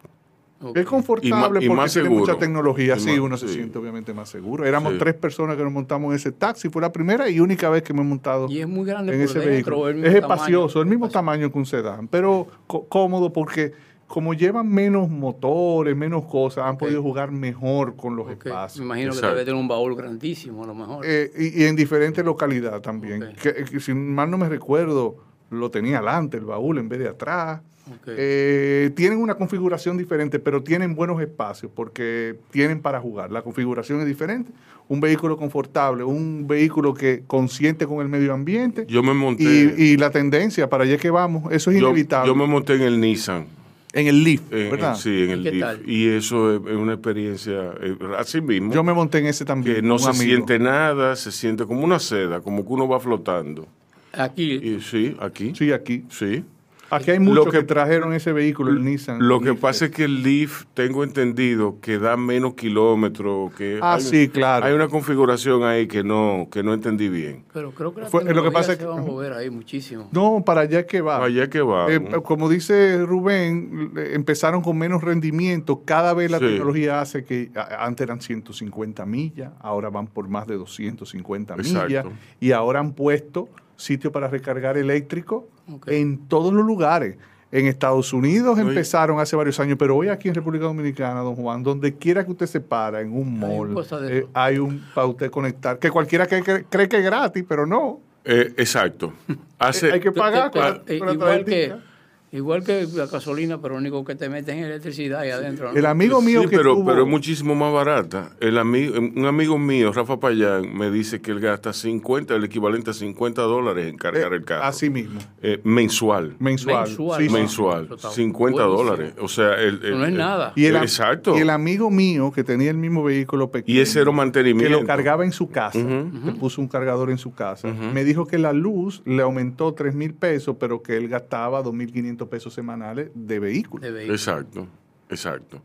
[0.74, 4.64] Es confortable porque tiene mucha tecnología, sí, uno se siente obviamente más seguro.
[4.64, 7.82] Éramos tres personas que nos montamos en ese taxi, fue la primera y única vez
[7.82, 9.88] que me he montado y es muy grande en ese vehículo.
[9.88, 13.72] Es espacioso, el mismo tamaño que un sedán, pero cómodo porque
[14.08, 18.80] como llevan menos motores, menos cosas, han podido jugar mejor con los espacios.
[18.80, 21.04] Me imagino que debe tener un baúl grandísimo a lo mejor.
[21.06, 23.34] Eh, y, en diferentes localidades también.
[23.40, 25.16] que, si mal no me recuerdo,
[25.50, 27.60] lo tenía adelante el baúl en vez de atrás.
[28.06, 33.30] Eh, tienen una configuración diferente, pero tienen buenos espacios porque tienen para jugar.
[33.30, 34.50] La configuración es diferente.
[34.88, 38.86] Un vehículo confortable, un vehículo que consciente con el medio ambiente.
[38.88, 39.74] Yo me monté.
[39.76, 42.28] Y, la tendencia para allá que vamos, eso es inevitable.
[42.28, 43.46] Yo me monté en el Nissan.
[43.92, 44.94] En el Leaf, ¿verdad?
[44.96, 45.80] sí, en el Leaf.
[45.86, 48.72] Y eso es una experiencia eh, así mismo.
[48.72, 49.76] Yo me monté en ese también.
[49.76, 53.66] Que no se siente nada, se siente como una seda, como que uno va flotando.
[54.12, 54.78] Aquí.
[54.80, 55.52] sí, aquí.
[55.54, 56.04] Sí, aquí.
[56.10, 56.44] Sí.
[56.90, 59.18] Aquí hay muchos que, trajeron ese vehículo, el Nissan.
[59.20, 63.52] Lo que pasa es que el Leaf, tengo entendido, que da menos kilómetros.
[63.54, 64.64] Que ah, sí, claro.
[64.64, 67.44] Hay una configuración ahí que no, que no entendí bien.
[67.52, 70.08] Pero creo que, Fue, lo que pasa es que vamos a mover ahí muchísimo.
[70.12, 71.16] No, para allá que va.
[71.16, 71.92] Para allá que va.
[71.92, 75.82] Eh, como dice Rubén, empezaron con menos rendimiento.
[75.84, 80.56] Cada vez la tecnología hace que antes eran 150 millas, ahora van por más de
[80.56, 82.06] 250 millas.
[82.40, 85.48] Y ahora han puesto sitio para recargar eléctrico
[85.86, 87.16] en todos los lugares.
[87.50, 91.62] En Estados Unidos empezaron hace varios años, pero hoy aquí en República Dominicana, don Juan,
[91.62, 95.78] donde quiera que usted se para, en un mall, eh, hay un para usted conectar,
[95.78, 98.00] que cualquiera cree, que es gratis, pero no.
[98.24, 99.14] Eh, exacto.
[99.58, 100.50] hay que pagar.
[100.88, 101.87] igual que
[102.30, 105.72] Igual que la gasolina, pero lo único que te meten es electricidad ahí adentro.
[105.74, 108.32] El amigo mío sí, pero, pero es muchísimo más barata.
[108.40, 112.90] El amigo, un amigo mío, Rafa Payán, me dice que él gasta 50, el equivalente
[112.90, 114.64] a 50 dólares en cargar el carro.
[114.64, 115.20] Así mismo.
[115.42, 116.36] Eh, mensual.
[116.38, 116.88] Mensual.
[116.88, 117.22] Mensual.
[117.22, 117.88] Sí, mensual.
[117.98, 119.14] 50 dólares.
[119.20, 120.52] O sea, el, no es nada.
[120.54, 121.36] Y el, exacto.
[121.36, 123.78] Y el amigo mío que tenía el mismo vehículo pequeño.
[123.78, 124.76] Y ese era mantenimiento.
[124.76, 125.78] Que lo cargaba en su casa.
[125.78, 127.68] Le puso un cargador en su casa.
[127.68, 132.17] Me dijo que la luz le aumentó 3 mil pesos, pero que él gastaba 2.500
[132.26, 133.86] pesos semanales de vehículos.
[133.86, 134.66] Exacto,
[135.08, 135.62] exacto.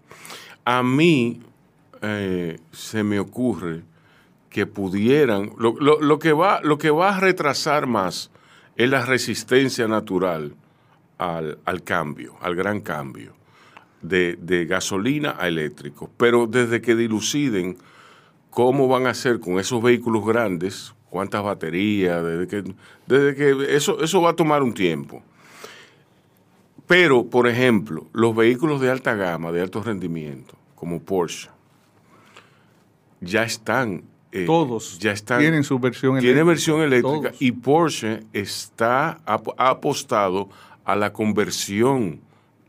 [0.66, 1.41] A mí
[2.01, 3.82] eh, se me ocurre
[4.49, 8.30] que pudieran, lo, que va, lo que va a retrasar más
[8.76, 10.56] es la resistencia natural
[11.18, 13.34] al, cambio, al gran cambio
[14.01, 16.12] de, de, gasolina a eléctrico.
[16.18, 17.78] Pero desde que diluciden
[18.49, 22.76] cómo van a hacer con esos vehículos grandes, cuántas baterías, desde que,
[23.08, 25.24] desde que eso, eso va a tomar un tiempo.
[26.88, 31.50] Pero, por ejemplo, los vehículos de alta gama, de alto rendimiento, como Porsche,
[33.22, 34.04] ya están.
[34.32, 36.34] Eh, Todos ya están, tienen su versión eléctrica.
[36.34, 40.50] Tiene versión eléctrica y Porsche está ha, apostado
[40.84, 42.20] a la conversión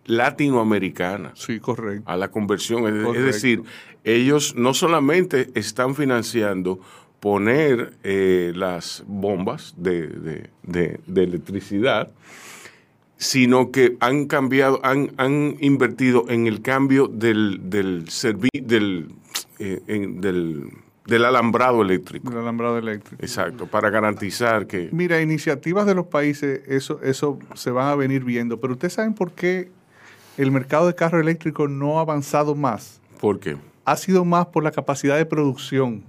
[0.04, 1.32] latinoamericana.
[1.34, 2.08] Sí, correcto.
[2.08, 2.86] A la conversión.
[3.16, 3.62] Es, decir,
[4.04, 6.78] ellos no solamente están financiando
[7.18, 12.12] poner eh, las bombas de, de electricidad,
[13.16, 18.06] sino que han cambiado, han, han invertido en el cambio del, del,
[18.52, 19.08] del,
[19.58, 20.70] eh, del,
[21.06, 22.30] del alambrado eléctrico.
[22.30, 23.22] Del alambrado eléctrico.
[23.22, 24.88] Exacto, para garantizar que...
[24.92, 29.14] Mira, iniciativas de los países, eso, eso se van a venir viendo, pero ustedes saben
[29.14, 29.70] por qué
[30.36, 33.00] el mercado de carro eléctrico no ha avanzado más.
[33.20, 33.56] ¿Por qué?
[33.84, 36.04] Ha sido más por la capacidad de producción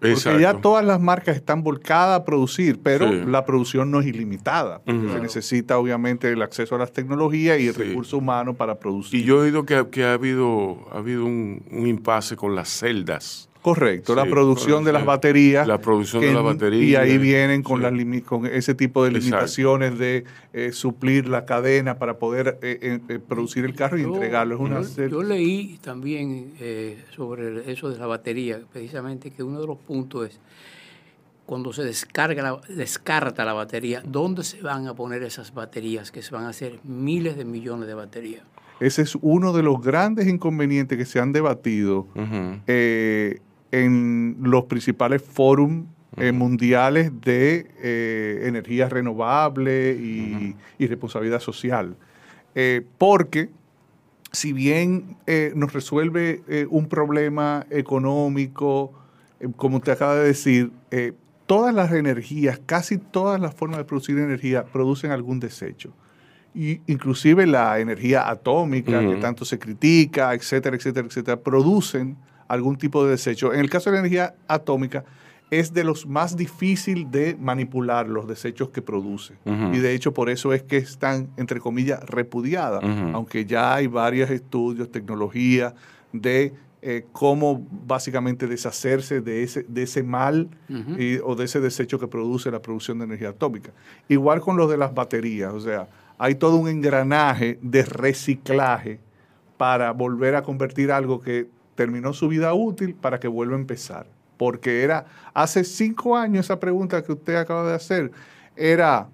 [0.00, 4.80] Porque ya todas las marcas están volcadas a producir, pero la producción no es ilimitada.
[4.86, 9.20] Se necesita obviamente el acceso a las tecnologías y el recurso humano para producir.
[9.20, 13.49] Y yo he oído que, ha habido, ha habido un, un impasse con las celdas.
[13.62, 15.66] Correcto, la producción de las baterías.
[15.66, 16.82] La producción de las baterías.
[16.82, 17.92] Y ahí vienen con, las
[18.22, 23.66] con ese tipo de limitaciones de eh, suplir la cadena para poder eh, eh, producir
[23.66, 24.58] el carro y entregarlo.
[24.96, 26.54] yo, leí también
[27.14, 30.40] sobre eso de la batería, precisamente que uno de los puntos es
[31.44, 36.12] cuando se descarga la, descarta la batería, ¿dónde se van a poner esas baterías?
[36.12, 38.44] Que se van a hacer miles de millones de baterías.
[38.78, 42.06] Ese es uno de los grandes inconvenientes que se han debatido
[43.72, 50.56] en los principales fórum eh, mundiales de eh, energía renovable y,
[50.86, 51.96] responsabilidad social.
[52.56, 53.48] Eh, porque
[54.32, 55.16] si bien
[55.54, 58.92] nos resuelve un problema económico,
[59.56, 60.70] como usted acaba de decir,
[61.46, 65.92] todas las energías, casi todas las formas de producir energía producen algún desecho.
[66.54, 72.16] Y inclusive la energía atómica, que tanto se critica, etcétera, etcétera, etcétera, producen
[72.50, 73.54] algún tipo de desecho.
[73.54, 75.04] En el caso de la energía atómica,
[75.50, 79.34] es de los más difícil de manipular los desechos que produce.
[79.44, 82.82] Y de hecho por eso es que están, entre comillas, repudiadas,
[83.12, 85.74] aunque ya hay varios estudios, tecnología
[86.12, 90.48] de eh, cómo básicamente deshacerse de ese, de ese mal
[91.24, 93.70] o de ese desecho que produce la producción de energía atómica.
[94.08, 95.88] Igual con lo de las baterías, o sea,
[96.18, 99.00] hay todo un engranaje de reciclaje
[99.56, 101.48] para volver a convertir algo que
[101.80, 104.06] terminó su vida útil para que vuelva a empezar.
[104.36, 108.10] Porque era, hace cinco años esa pregunta que usted acaba de hacer,
[108.54, 109.08] era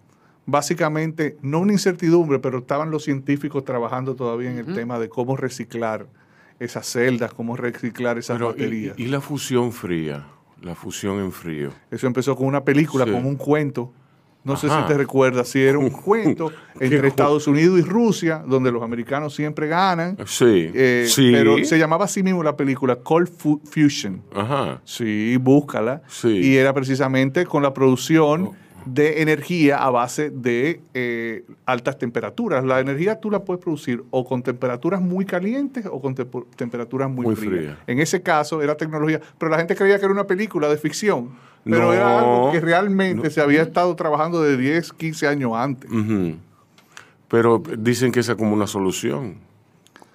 [0.46, 5.36] básicamente, no una incertidumbre, pero estaban los científicos trabajando todavía en el tema de cómo
[5.36, 6.08] reciclar
[6.58, 8.98] esas celdas, cómo reciclar esas baterías.
[8.98, 10.26] Y, la fusión fría,
[10.60, 11.70] la fusión en frío.
[11.92, 13.92] Eso empezó con una película, con un cuento
[14.46, 18.70] no sé si te recuerdas, si era un cuento entre Estados Unidos y Rusia, donde
[18.70, 20.16] los americanos siempre ganan.
[20.24, 23.28] Sí, eh, Pero se llamaba así mismo la película Cold
[23.64, 24.22] Fusion.
[24.34, 24.80] Ajá.
[24.84, 26.02] Sí, búscala.
[26.06, 26.28] Sí.
[26.28, 28.54] Y era precisamente con la producción oh.
[28.84, 32.64] de energía a base de eh, altas temperaturas.
[32.64, 37.34] La energía tú la puedes producir o con temperaturas muy calientes o con temperaturas muy,
[37.34, 37.76] frías.
[37.88, 41.34] En ese caso era tecnología, pero la gente creía que era una película de ficción
[41.68, 45.90] pero era algo que realmente se había estado trabajando de 10, 15 años antes.
[47.28, 49.36] Pero dicen que esa es como una solución.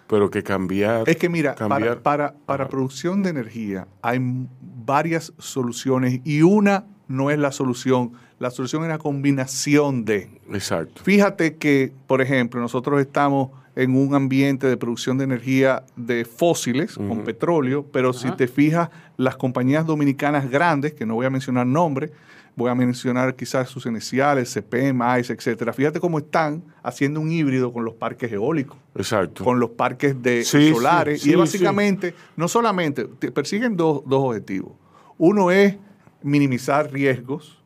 [0.08, 1.08] Pero que cambiar.
[1.08, 4.20] Es que mira, para, para, producción de energía hay
[4.60, 8.12] varias soluciones y una no es la solución.
[8.38, 10.30] La solución es la combinación de.
[10.52, 11.02] Exacto.
[11.04, 16.98] Fíjate que, por ejemplo, nosotros estamos en un ambiente de producción de energía de fósiles,
[16.98, 21.66] con petróleo, pero si te fijas, las compañías dominicanas grandes, que no voy a mencionar
[21.66, 22.12] nombres,
[22.56, 25.74] voy a mencionar quizás sus iniciales, CPM, ICE, etcétera.
[25.74, 28.78] Fíjate cómo están haciendo un híbrido con los parques eólicos.
[28.94, 29.44] Exacto.
[29.44, 31.26] Con los parques de solares.
[31.26, 34.74] y básicamente, no solamente, persiguen dos, objetivos.
[35.18, 35.76] Uno es
[36.22, 37.64] minimizar riesgos,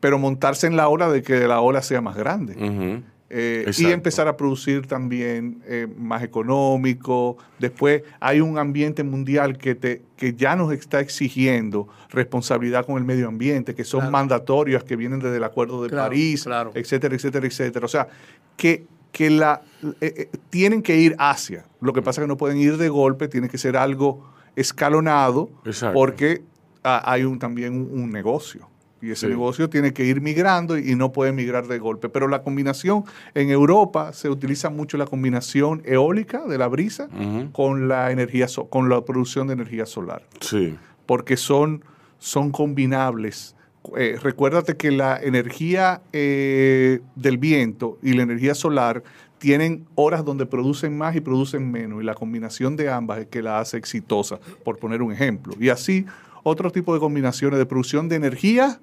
[0.00, 3.02] pero montarse en la ola de que la ola sea más grande.
[3.30, 7.36] Eh, y empezar a producir también eh, más económico.
[7.58, 13.04] Después hay un ambiente mundial que, te, que ya nos está exigiendo responsabilidad con el
[13.04, 17.84] medio ambiente, que son mandatorias, que vienen desde el Acuerdo de París, etcétera, etcétera, etcétera.
[17.84, 18.08] O sea,
[18.56, 19.60] que, que la,
[20.00, 21.66] eh, tienen que ir hacia.
[21.82, 24.26] Lo que pasa es que no pueden ir de golpe, tiene que ser algo
[24.56, 25.50] escalonado,
[25.92, 26.40] porque
[26.82, 28.68] hay un, también un negocio.
[29.00, 32.08] Y ese negocio tiene que ir migrando y no puede migrar de golpe.
[32.08, 37.08] Pero la combinación, en Europa se utiliza mucho la combinación eólica de la brisa
[37.52, 40.22] con la energía con la producción de energía solar.
[40.40, 40.76] Sí.
[41.06, 41.84] Porque son,
[42.18, 43.54] son combinables.
[43.96, 49.02] Eh, recuérdate que la energía eh, del viento y la energía solar
[49.38, 52.02] tienen horas donde producen más y producen menos.
[52.02, 55.54] Y la combinación de ambas es que la hace exitosa, por poner un ejemplo.
[55.58, 56.04] Y así
[56.42, 58.80] otro tipo de combinaciones de producción de energía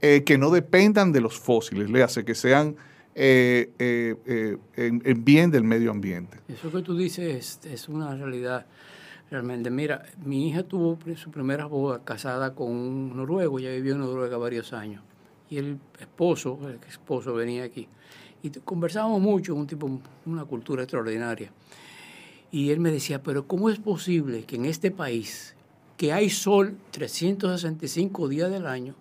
[0.00, 2.76] eh, que no dependan de los fósiles, le hace que sean
[3.14, 6.38] eh, eh, en, bien del medio ambiente.
[6.48, 8.66] Eso que tú dices es, una realidad
[9.30, 9.70] realmente.
[9.70, 14.36] Mira, mi hija tuvo su primera boda casada con un noruego, ya vivió en Noruega
[14.36, 15.02] varios años.
[15.48, 17.88] Y el esposo, el esposo venía aquí.
[18.42, 19.90] Y conversábamos mucho, un tipo,
[20.26, 21.50] una cultura extraordinaria.
[22.50, 25.54] Y él me decía, pero ¿cómo es posible que en este país
[25.96, 28.94] que hay sol 365 días del año,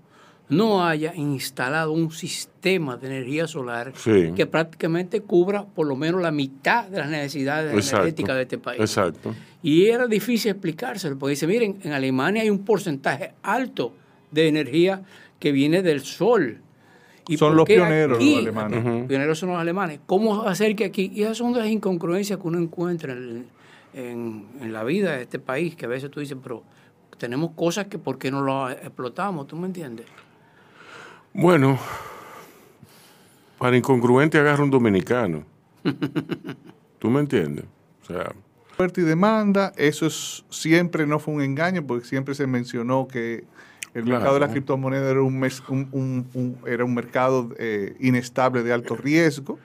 [0.49, 6.31] no haya instalado un sistema de energía solar que prácticamente cubra por lo menos la
[6.31, 8.79] mitad de las necesidades energéticas de este país.
[8.79, 9.33] Exacto.
[9.61, 13.93] Y era difícil explicárselo, porque dice, miren, en Alemania hay un porcentaje alto
[14.31, 15.03] de energía
[15.39, 16.59] que viene del sol.
[17.27, 19.07] ¿Y son los pioneros los alemanes.
[19.07, 20.01] Pioneros son los alemanes.
[20.05, 21.11] ¿Cómo hacer que aquí?
[21.15, 23.45] Y esas son las incongruencias que uno encuentra en,
[23.93, 26.63] en, la vida de este país, que a veces tú dices, pero
[27.17, 29.47] tenemos cosas que ¿por qué no las explotamos?
[29.47, 30.05] ¿Tú me entiendes?
[31.33, 31.79] Bueno,
[33.57, 35.43] para incongruente agarra un dominicano.
[36.99, 37.65] ¿Tú me entiendes?
[38.03, 38.33] O sea,
[38.71, 43.45] oferta y demanda, eso es, siempre no fue un engaño, porque siempre se mencionó que
[43.93, 45.47] el mercado de la criptomoneda era un,
[45.91, 49.59] un, era un mercado eh, inestable de alto riesgo.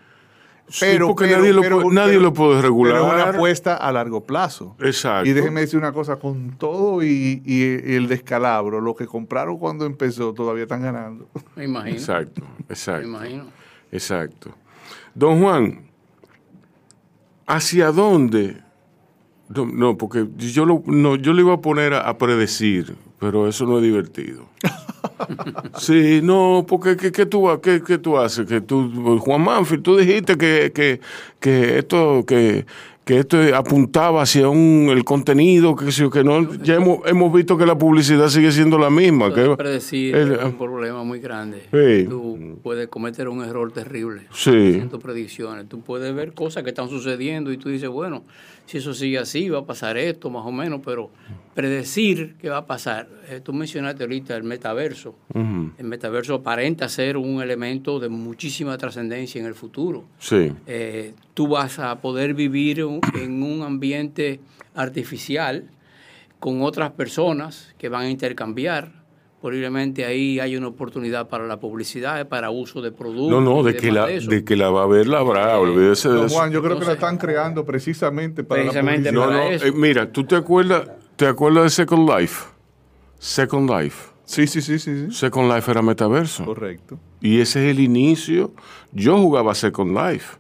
[0.80, 2.94] Pero, porque nadie, lo, nadie lo puede regular.
[2.94, 4.76] Pero una apuesta a largo plazo.
[4.80, 5.28] Exacto.
[5.28, 7.42] Y déjeme decir una cosa, con todo y,
[7.86, 11.28] el descalabro, lo que compraron cuando empezó todavía están ganando.
[11.56, 11.96] Me imagino.
[11.96, 13.08] Exacto, exacto.
[13.08, 13.44] Me imagino.
[13.90, 14.54] Exacto.
[15.14, 15.80] Don Juan,
[17.46, 18.62] ¿hacia dónde?
[19.48, 23.78] No, porque yo lo, no, yo le iba a poner a predecir, pero eso no
[23.78, 24.44] es divertido.
[25.78, 28.46] Sí, no, porque ¿qué, tú, qué, qué tú haces?
[28.46, 31.00] Que tú, Juan Manfield, tú dijiste que, que,
[31.40, 32.66] que esto, que,
[33.04, 37.64] que esto apuntaba hacia un, el contenido, que, que no, ya hemos, hemos visto que
[37.64, 39.32] la publicidad sigue siendo la misma.
[39.32, 41.62] Que, predecir es un problema muy grande.
[42.08, 44.50] Tú puedes cometer un error terrible sí.
[44.50, 45.68] haciendo predicciones.
[45.68, 48.24] Tú puedes ver cosas que están sucediendo y tú dices, bueno,
[48.68, 51.10] si eso sigue así, va a pasar esto, más o menos, pero
[51.54, 53.08] predecir qué va a pasar.
[53.30, 55.14] Eh, tú mencionaste ahorita el metaverso.
[55.34, 60.04] El metaverso aparenta ser un elemento de muchísima trascendencia en el futuro.
[60.18, 60.52] Sí.
[60.66, 64.40] Eh, tú vas a poder vivir en un ambiente
[64.74, 65.64] artificial
[66.38, 68.97] con otras personas que van a intercambiar
[69.40, 73.30] posiblemente ahí hay una oportunidad para la publicidad, para uso de productos.
[73.30, 76.08] No, no, de, que, la, de, que la va a ver la habrá, eh, olvídese
[76.08, 76.36] de eso.
[76.36, 79.12] Juan, yo creo que la están creando precisamente para la publicidad.
[79.12, 82.46] No, no, eh, mira, ¿tú te acuerdas, te acuerdas de Second Life?
[83.18, 84.08] Second Life.
[84.24, 85.12] Sí, sí, sí, sí, sí.
[85.12, 86.44] Second Life era metaverso.
[86.44, 86.98] Correcto.
[87.20, 88.52] Y ese es el inicio.
[88.92, 90.37] Yo jugaba Second Life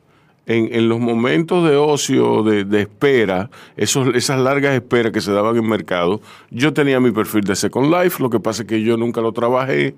[0.48, 5.68] en, los momentos de ocio, de, espera, esos, esas largas esperas que se daban en
[5.68, 9.20] mercado, yo tenía mi perfil de Second Life, lo que pasa es que yo nunca
[9.20, 9.94] lo trabajé.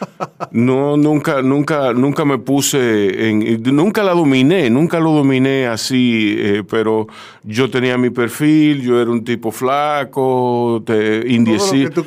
[0.50, 6.62] No, nunca, nunca, nunca me puse en, nunca la dominé, nunca lo dominé así, eh,
[6.68, 7.06] pero
[7.44, 10.82] yo tenía mi perfil, yo era un tipo flaco,
[11.26, 12.02] indiecito.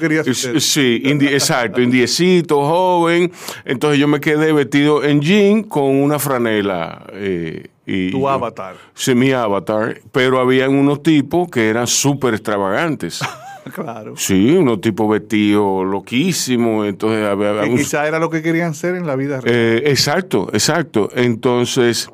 [0.60, 3.32] Sí, exacto, indiecito, joven.
[3.66, 7.06] Entonces yo me quedé vestido en jean con una franela.
[7.14, 8.76] Eh, y tu avatar.
[8.94, 10.00] Sí, mi avatar.
[10.12, 13.20] Pero habían unos tipos que eran súper extravagantes.
[13.74, 14.16] claro.
[14.16, 16.88] Sí, unos tipos vestidos loquísimos.
[16.88, 19.56] Entonces, había, quizá era lo que querían ser en la vida real.
[19.56, 21.10] Eh, exacto, exacto.
[21.16, 22.10] Entonces,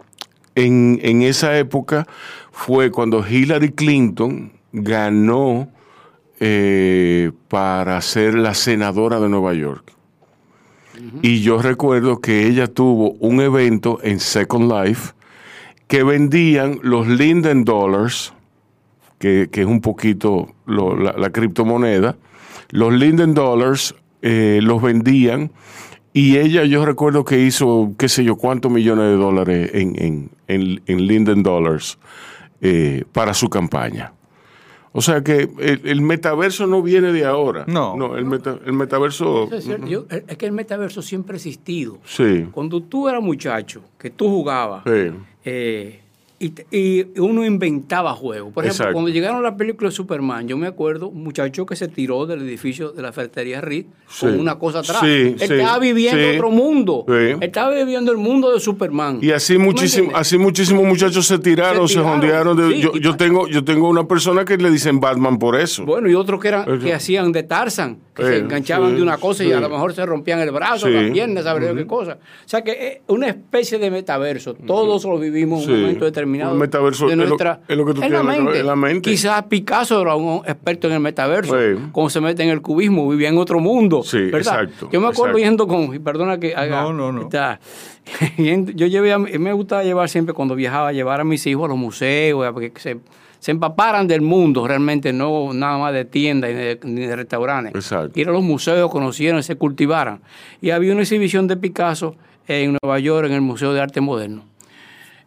[0.55, 2.07] en, en esa época
[2.51, 5.69] fue cuando Hillary Clinton ganó
[6.39, 9.93] eh, para ser la senadora de Nueva York.
[11.21, 15.13] Y yo recuerdo que ella tuvo un evento en Second Life
[15.89, 18.31] que vendían los Linden Dollars,
[19.17, 22.15] que, es un poquito la, criptomoneda.
[22.69, 25.51] Los Linden Dollars eh, los vendían
[26.13, 31.07] y ella yo recuerdo que hizo qué sé yo cuántos millones de dólares en, en,
[31.07, 31.97] Linden Dollars
[32.61, 34.13] eh, para su campaña.
[34.91, 37.65] O sea que el, metaverso no viene de ahora.
[37.67, 37.95] No.
[37.95, 38.25] No, el,
[38.65, 39.49] el metaverso.
[39.51, 41.97] Es, es, que el metaverso siempre ha existido.
[42.05, 42.47] Sí.
[42.51, 45.11] Cuando tú eras muchacho, que tú jugabas, sí.
[45.45, 46.01] Eh,
[46.39, 48.53] y, uno inventaba juegos.
[48.53, 51.89] Por ejemplo, cuando llegaron las películas de Superman, yo me acuerdo un muchacho que se
[51.89, 53.85] tiró del edificio de la ferretería Reed
[54.19, 55.03] con una cosa atrás.
[55.03, 57.05] Él estaba viviendo otro mundo.
[57.41, 59.19] Estaba viviendo el mundo de Superman.
[59.21, 62.57] Y así muchísimo, así muchísimos muchachos se tiraron, se, jondearon.
[62.99, 65.85] yo, tengo, yo tengo una persona que le dicen Batman por eso.
[65.85, 69.43] Bueno, y otros que eran, que hacían de Tarzan, que se enganchaban de una cosa
[69.43, 72.13] y a lo mejor se rompían el brazo, la pierna, ¿sabes qué cosa?
[72.13, 74.53] O sea que es una especie de metaverso.
[74.53, 78.03] Todos lo vivimos en un momento determinado un metaverso de nuestra, es lo, que tú
[78.03, 78.59] en, la mente.
[78.59, 79.09] en la mente.
[79.09, 81.55] Quizás Picasso era un experto en el metaverso,
[81.91, 84.03] cómo se mete en el cubismo, vivía en otro mundo.
[84.03, 84.89] Sí, exacto.
[84.91, 86.83] Yo me acuerdo yendo con, perdona que haga.
[86.83, 87.29] No, no, no.
[88.37, 92.51] yo llevé me gustaba llevar siempre cuando viajaba, llevar a mis hijos a los museos,
[92.53, 92.97] porque se,
[93.39, 96.51] se empaparan del mundo, realmente no nada más de tiendas
[96.83, 97.73] ni de, restaurantes.
[97.73, 98.19] Exacto.
[98.19, 100.21] Ir a los museos, conocieran, se cultivaran.
[100.61, 102.15] Y había una exhibición de Picasso
[102.47, 104.43] en Nueva York, en el Museo de Arte Moderno.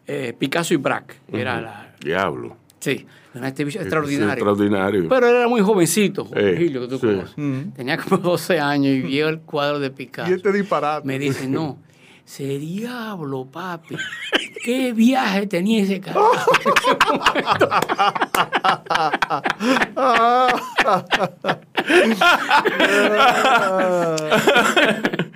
[0.05, 1.15] Eh, Picasso y Braque.
[1.31, 2.57] Era la, Diablo.
[2.79, 4.33] Sí, un activista extraordinario.
[4.33, 5.09] extraordinario.
[5.09, 7.35] Pero era muy jovencito, Julio, que tú conoces.
[7.75, 10.29] Tenía como 12 años y vio el cuadro de Picasso.
[10.29, 11.07] Y este disparate.
[11.07, 11.79] Me dice, no,
[12.25, 13.95] ese diablo, papi.
[14.63, 16.31] ¿Qué viaje tenía ese carajo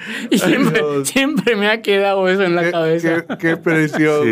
[0.30, 3.26] y siempre, me ha quedado eso en la cabeza.
[3.38, 4.28] Qué, presión,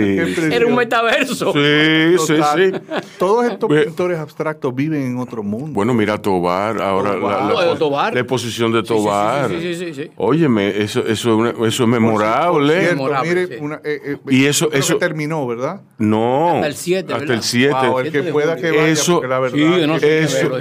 [0.52, 1.52] Era un metaverso.
[1.54, 2.72] Sí, sí, sí.
[3.18, 5.72] Todos estos pintores abstractos viven en otro mundo.
[5.74, 9.50] Bueno, mira Tobar, ahora La, la, exposición de Tobar.
[9.50, 10.12] Sí, sí, sí.
[10.16, 12.45] Óyeme, eso, eso, eso es memorable.
[12.54, 15.82] Mire, una, eh, eh, y eso, eso terminó, ¿verdad?
[15.98, 16.56] No.
[16.56, 17.14] Hasta el 7.
[17.14, 17.76] Hasta el 7.
[18.04, 20.04] el que pueda que vaya, eso, la verdad.
[20.04, 20.60] eso,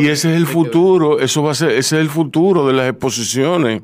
[0.00, 2.90] y ese es el futuro, eso va a ser, ese es el futuro de las
[2.90, 3.82] exposiciones.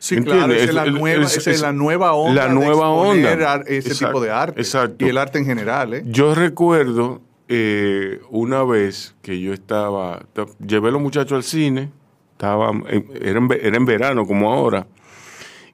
[0.00, 2.46] Sí, claro, esa es, la nueva, es, la nueva onda.
[2.46, 3.62] La nueva onda.
[3.66, 4.58] Ese tipo de arte.
[4.58, 5.04] Exacto.
[5.04, 5.92] Y el arte en general.
[5.92, 6.02] ¿eh?
[6.06, 10.24] Yo recuerdo eh, una vez que yo estaba,
[10.66, 11.90] llevé a los muchachos al cine,
[12.32, 14.86] estaba, era, en, era en verano como ahora,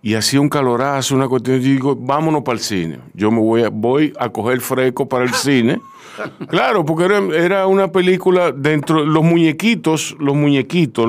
[0.07, 3.00] y hacía un calorazo, una cuestión, y digo, vámonos para el cine.
[3.12, 5.80] Yo me voy a, voy a coger fresco para el cine.
[6.48, 11.07] Claro, porque era, era, una película dentro, los muñequitos, los muñequitos,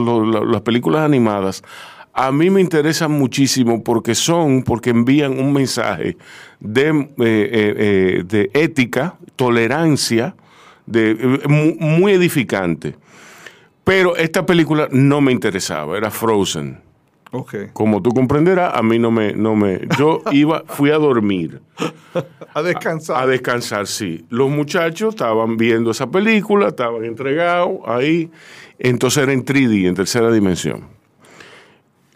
[0.51, 1.63] las películas animadas,
[2.11, 6.17] a mí me interesan muchísimo porque son, porque envían un mensaje
[6.59, 10.35] de, eh, eh, eh, de ética, tolerancia,
[10.87, 11.15] de,
[11.79, 12.95] muy edificante.
[13.85, 16.86] Pero esta película no me interesaba, era Frozen.
[17.73, 19.81] Como tú comprenderás, a mí no me, no me.
[19.97, 21.61] Yo iba, fui a dormir.
[22.53, 23.23] a descansar.
[23.23, 24.25] A, descansar, sí.
[24.29, 28.29] Los muchachos estaban viendo esa película, estaban entregados ahí.
[28.79, 30.97] Entonces era en 3D, en tercera dimensión.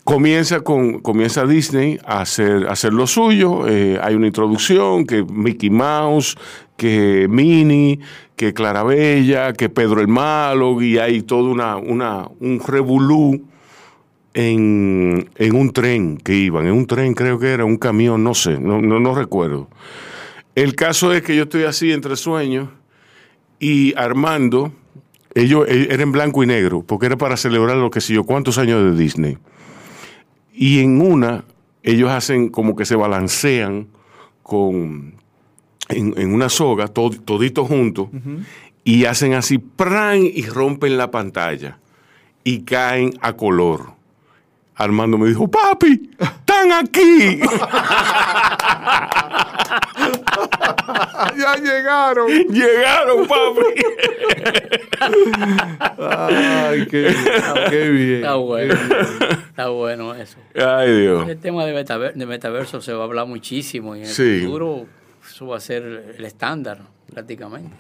[0.04, 3.68] Comienza, con, comienza Disney a hacer, hacer lo suyo.
[3.68, 6.36] Eh, hay una introducción que Mickey Mouse,
[6.76, 8.00] que Minnie,
[8.36, 13.51] que Clarabella, que Pedro el Malo, y hay todo una, una, un revolú
[14.34, 18.60] en, un tren que iban, en un tren creo que era, un camión, no sé,
[18.60, 19.68] no, no, recuerdo.
[20.56, 22.70] El caso es que yo estoy así entre sueños
[23.60, 24.72] y Armando,
[25.34, 28.24] ellos e, eran en blanco y negro, porque era para celebrar lo que sé yo,
[28.24, 29.38] cuántos años de Disney.
[30.54, 31.46] Y en una,
[31.84, 33.88] ellos hacen como que se balancean
[34.44, 35.16] con,
[35.90, 38.10] en, una soga, toditos juntos,
[38.84, 40.24] y hacen así, ¡pran!
[40.24, 41.80] y rompen la pantalla
[42.44, 44.01] y caen a color.
[44.84, 47.40] Armando me dijo, papi, están aquí.
[51.38, 52.28] ya llegaron.
[52.50, 53.62] Llegaron, papi.
[56.00, 57.14] Ay, qué,
[57.92, 58.16] bien.
[58.16, 58.74] Está bueno.
[58.74, 60.38] Está bueno eso.
[60.56, 61.30] Ay, Dios.
[61.30, 64.88] El tema de, metaverso se va a hablar muchísimo y en el futuro
[65.24, 66.82] eso va a ser el estándar
[67.14, 67.76] prácticamente.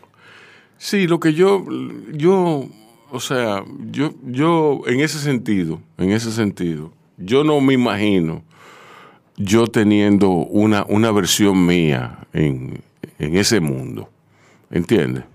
[0.77, 1.65] Sí, lo que yo,
[2.11, 2.67] yo
[3.12, 8.43] o sea, yo, yo en ese sentido, en ese sentido, yo no me imagino
[9.38, 12.82] yo teniendo una, una versión mía en,
[13.18, 14.09] ese mundo.
[14.70, 15.26] ¿Entiendes?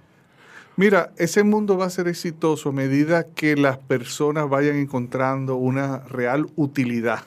[0.77, 5.99] Mira, ese mundo va a ser exitoso a medida que las personas vayan encontrando una
[6.01, 7.21] real utilidad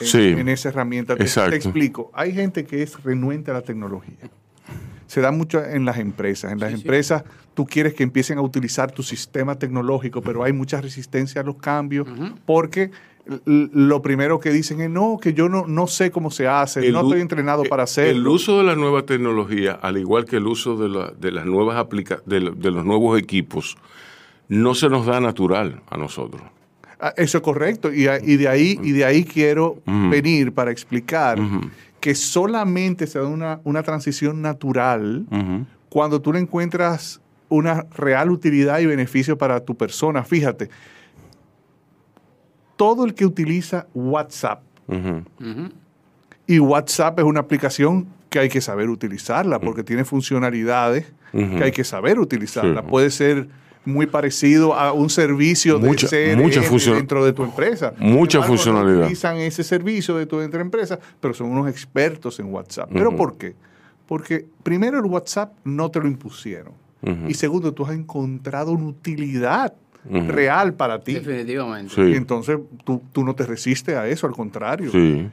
[0.00, 1.16] en, esa herramienta.
[1.16, 2.10] Te, te, explico.
[2.14, 4.30] Hay gente que es renuente a la tecnología
[5.14, 6.50] se da mucho en las empresas.
[6.50, 7.22] En las empresas
[7.54, 11.54] tú quieres que empiecen a utilizar tu sistema tecnológico, pero hay mucha resistencia a los
[11.54, 12.08] cambios
[12.44, 12.90] porque
[13.46, 17.02] lo primero que dicen es no, que yo no, no sé cómo se hace, no
[17.02, 18.10] estoy entrenado eh, para hacerlo.
[18.10, 22.20] El uso de la nueva tecnología, al igual que el uso de, las nuevas aplica
[22.26, 23.76] de, los nuevos equipos,
[24.48, 26.42] no se nos da natural a nosotros.
[26.98, 31.38] Ah, eso es correcto, y, de, ahí, y de ahí quiero venir para explicar
[32.04, 35.24] que solamente se da una, una transición natural
[35.88, 40.22] cuando tú le encuentras una real utilidad y beneficio para tu persona.
[40.22, 40.68] Fíjate,
[42.76, 44.60] todo el que utiliza WhatsApp,
[46.46, 51.72] y WhatsApp es una aplicación que hay que saber utilizarla porque tiene funcionalidades que hay
[51.72, 52.82] que saber utilizarla.
[52.82, 53.48] Puede ser
[53.84, 57.92] muy parecido a un servicio de CRM dentro de tu empresa.
[57.98, 59.02] Mucha funcionalidad.
[59.02, 62.90] Utilizan ese servicio de tu empresa, pero son unos expertos en WhatsApp.
[62.92, 63.54] ¿Pero por qué?
[64.06, 66.72] Porque primero el WhatsApp no te lo impusieron.
[67.28, 69.74] Y segundo, tú has encontrado una utilidad
[70.10, 71.14] real para ti.
[71.14, 72.10] Definitivamente.
[72.10, 74.90] Y entonces tú, no te resistes a eso, al contrario.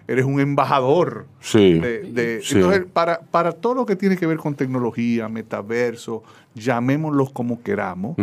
[0.07, 1.25] Eres un embajador.
[1.53, 6.23] De, Entonces, para, para todo lo que tiene que ver con tecnología, metaverso,
[6.55, 8.15] llamémoslos como queramos,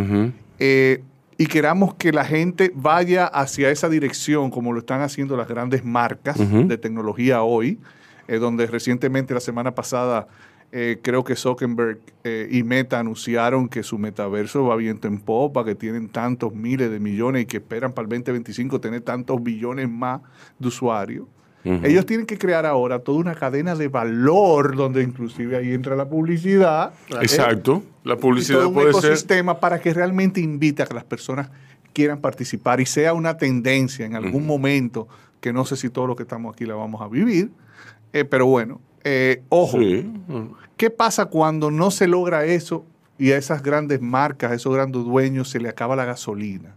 [0.59, 1.03] eh,
[1.37, 5.85] y queramos que la gente vaya hacia esa dirección, como lo están haciendo las grandes
[5.85, 7.79] marcas de tecnología hoy,
[8.27, 10.27] eh, donde recientemente la semana pasada
[10.71, 15.65] Eh, creo que Zuckerberg eh, y Meta anunciaron que su metaverso va viento en popa,
[15.65, 19.89] que tienen tantos miles de millones y que esperan para el 2025 tener tantos billones
[19.89, 20.21] más
[20.59, 21.25] de usuarios.
[21.63, 26.07] Ellos tienen que crear ahora toda una cadena de valor donde inclusive ahí entra la
[26.09, 26.93] publicidad.
[27.21, 27.83] Exacto.
[28.03, 31.51] La publicidad un ecosistema para que realmente invite a que las personas
[31.93, 35.07] quieran participar y sea una tendencia en algún momento,
[35.41, 37.51] que no sé si todos los que estamos aquí la vamos a vivir,
[38.13, 39.77] eh, pero bueno, eh, ojo,
[40.77, 42.85] ¿qué pasa cuando no se logra eso
[43.17, 46.75] y a esas grandes marcas, a esos grandes dueños se le acaba la gasolina?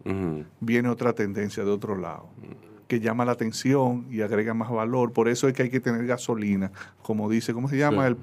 [0.61, 2.29] Viene otra tendencia de otro lado
[2.93, 5.15] que llama la atención y agrega más valor.
[5.15, 6.71] Por eso es que hay que tener gasolina.
[7.01, 8.07] Como dice, ¿cómo se llama?
[8.07, 8.17] El,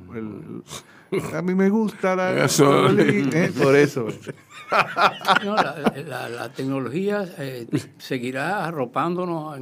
[1.33, 3.45] a mí me gusta la gasolina.
[3.45, 3.51] ¿eh?
[3.51, 4.05] Por eso.
[6.07, 7.67] La, tecnología eh,
[7.97, 9.59] seguirá arropándonos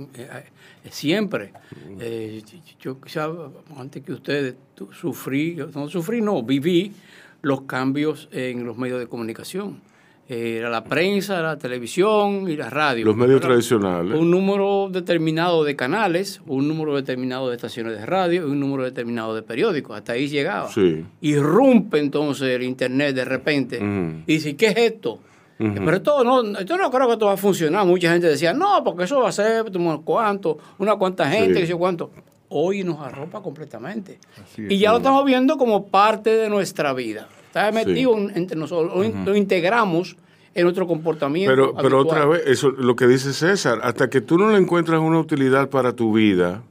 [0.90, 1.54] siempre.
[2.00, 2.44] Eh,
[2.80, 3.30] yo quizá
[3.78, 4.56] antes que ustedes
[4.92, 6.94] sufrí, no sufrí, no, viví
[7.42, 9.82] los cambios en los medios de comunicación.
[10.30, 13.06] Era la prensa, la televisión y la radio.
[13.06, 14.14] Los medios tradicionales.
[14.20, 18.84] Un número determinado de canales, un número determinado de estaciones de radio y un número
[18.84, 19.96] determinado de periódicos.
[19.96, 20.70] Hasta ahí llegaba.
[20.70, 21.06] Sí.
[21.22, 23.80] Irrumpe entonces el Internet de repente
[24.26, 25.20] y dice, ¿qué es esto?
[25.58, 27.86] Pero esto no, yo no creo que esto va a funcionar.
[27.86, 29.64] Mucha gente decía, no, porque eso va a ser
[30.04, 32.12] cuantos, una cuanta gente, que sé cuánto.
[32.50, 34.20] Hoy nos arropa completamente.
[34.58, 37.28] y ya lo estamos viendo como parte de nuestra vida.
[37.58, 38.94] Está metido entre nosotros,
[39.26, 40.16] lo, integramos
[40.54, 41.52] en nuestro comportamiento.
[41.52, 45.00] Pero, pero otra vez, eso lo que dice César, hasta que tú no le encuentras
[45.00, 46.64] una utilidad para tu vida,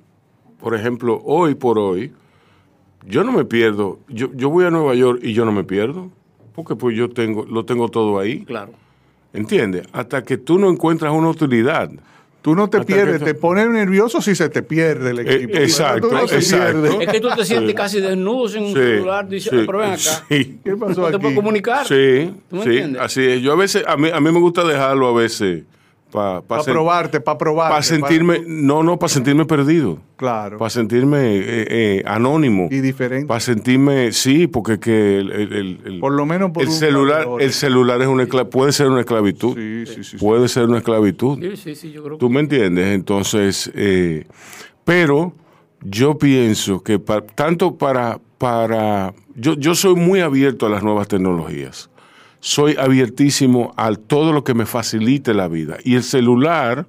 [0.59, 2.13] por ejemplo, hoy por hoy,
[3.07, 4.01] yo no me pierdo.
[4.09, 6.11] Yo, yo voy a Nueva York y yo no me pierdo
[6.57, 8.45] porque pues yo tengo, lo tengo todo ahí.
[8.47, 8.73] Claro.
[9.35, 9.87] ¿Entiendes?
[9.93, 11.91] Hasta que tú no encuentras una utilidad.
[12.47, 15.57] Tú no te pierdes, te pones nervioso si se te pierde el eh, equipo.
[15.59, 17.01] exacto, exacto.
[17.01, 20.25] Es que tú te sientes casi desnudo en un celular, dices, sí, pero ven acá.
[20.29, 20.61] Sí.
[20.65, 21.85] ¿Qué pasó no te puedes comunicar.
[21.89, 23.03] Sí, ¿Tú me sí, entiendes?
[23.03, 23.43] así es.
[23.43, 25.65] Yo a veces, a mí, a mí me gusta dejarlo a veces
[26.17, 27.71] para probarte, para probar.
[27.71, 29.99] Para sentirme, no, no, para sentirme perdido.
[30.17, 30.57] Claro.
[30.59, 32.69] Para sentirme eh, eh, anónimo.
[32.71, 33.27] Y diferente.
[33.27, 38.27] Para sentirme, sí, porque que el, por lo menos el celular, el celular es una
[38.27, 39.57] puede ser una esclavitud.
[39.57, 40.17] Sí, sí, sí.
[40.17, 41.39] Puede ser una esclavitud.
[41.39, 42.19] Sí, sí, sí, yo creo.
[42.19, 44.27] Tú me entiendes, entonces, eh,
[44.85, 45.35] pero
[45.83, 46.99] yo pienso que
[47.35, 51.91] tanto para, para, yo, yo soy muy abierto a las nuevas tecnologías
[52.47, 55.79] soy abiertísimo a todo lo que me facilite la vida.
[55.83, 56.87] Y el celular,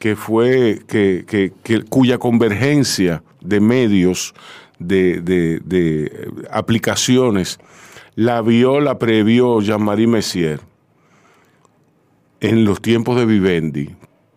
[0.00, 1.52] que fue, que,
[1.88, 4.34] cuya convergencia de medios,
[4.80, 6.10] de,
[6.50, 7.60] aplicaciones,
[8.16, 10.58] la vio, la previó Jean-Marie Messier
[12.40, 13.90] en los tiempos de Vivendi,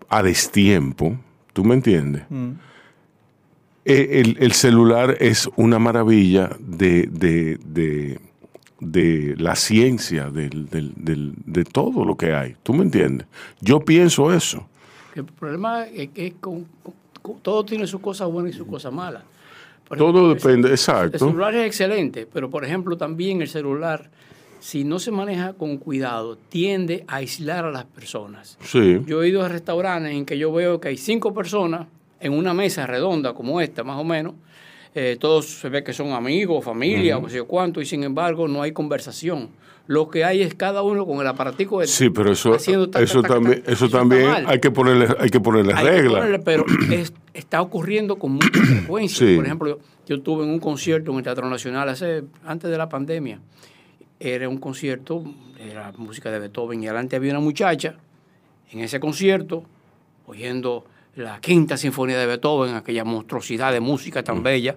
[0.07, 1.17] a destiempo,
[1.51, 2.25] ¿tú me entiendes?
[2.29, 2.51] Mm.
[3.85, 8.19] E, el, celular es una maravilla de, de
[8.79, 12.55] la ciencia, de todo lo que hay.
[12.63, 13.27] ¿Tú me entiendes?
[13.61, 14.67] Yo pienso eso.
[15.15, 16.35] El problema es que
[17.41, 19.23] todo tiene sus cosas buenas y sus cosas malas.
[19.97, 21.15] todo depende, exacto.
[21.15, 24.09] El celular es excelente, pero por ejemplo también el celular,
[24.59, 28.57] si no se maneja con cuidado, tiende a aislar a las personas.
[28.61, 29.01] Sí.
[29.07, 31.87] Yo he ido a restaurantes en que yo veo que hay cinco personas
[32.19, 34.35] en una mesa redonda como esta, más o menos,
[34.99, 38.63] eh, todos se ve que son amigos, familia, o sé cuánto, y sin embargo no
[38.63, 39.49] hay conversación.
[39.85, 43.61] Lo que hay es cada uno con el aparatico de Sí, pero eso, eso también,
[43.67, 46.41] eso, también hay que ponerle, hay que ponerle reglas.
[46.43, 46.65] pero
[47.35, 49.35] está ocurriendo con mucha frecuencia.
[49.35, 52.89] Por ejemplo, yo estuve en un concierto en el Teatro Nacional hace, antes de la
[52.89, 53.39] pandemia.
[54.19, 55.23] Era un concierto,
[55.59, 57.97] era música de Beethoven, y adelante había una muchacha
[58.71, 59.63] en ese concierto,
[60.25, 60.85] oyendo
[61.17, 64.75] la quinta sinfonía de Beethoven, aquella monstruosidad de música tan bella,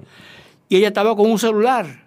[0.68, 2.05] y ella estaba con un celular.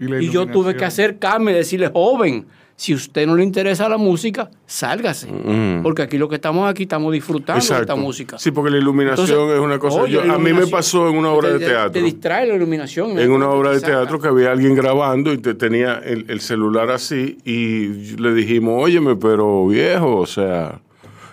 [0.00, 4.50] y, yo tuve que acercarme y decirle, joven, si usted no le interesa la música,
[4.66, 5.28] sálgase.
[5.84, 8.38] Porque aquí lo que estamos aquí estamos disfrutando de esta música.
[8.38, 10.02] Sí, porque la iluminación es una cosa.
[10.02, 11.92] a mí me pasó en una obra de, teatro.
[11.92, 13.16] Te distrae la iluminación.
[13.18, 16.90] En una obra de teatro que había alguien grabando y te tenía el, el celular
[16.90, 20.80] así y le dijimos, óyeme, pero viejo, o sea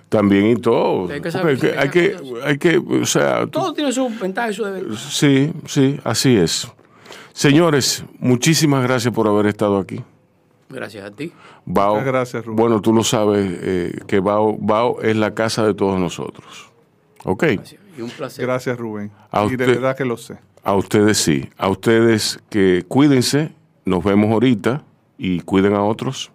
[0.10, 1.10] también y todo.
[1.10, 1.30] Hay que,
[1.78, 3.48] hay, que, hay, que, o sea...
[3.48, 4.98] Todo tiene su ventaja y su deber.
[4.98, 6.68] Sí, sí, así es.
[7.32, 10.02] Señores, muchísimas gracias por haber estado aquí.
[10.70, 11.32] Gracias a ti.
[11.66, 12.58] Bao, gracias, Rubén.
[12.58, 16.70] Bueno, tú lo sabes, eh, que Bao, Bao, es la casa de todos nosotros.
[17.24, 17.44] ¿Ok?
[17.44, 17.82] Gracias.
[17.98, 18.46] Y un placer.
[18.46, 19.12] Gracias, Rubén.
[19.50, 20.38] y de verdad que lo sé.
[20.64, 21.50] A ustedes sí.
[21.58, 23.52] A ustedes que cuídense.
[23.86, 24.84] Nos vemos ahorita
[25.18, 26.32] y cuiden a otros.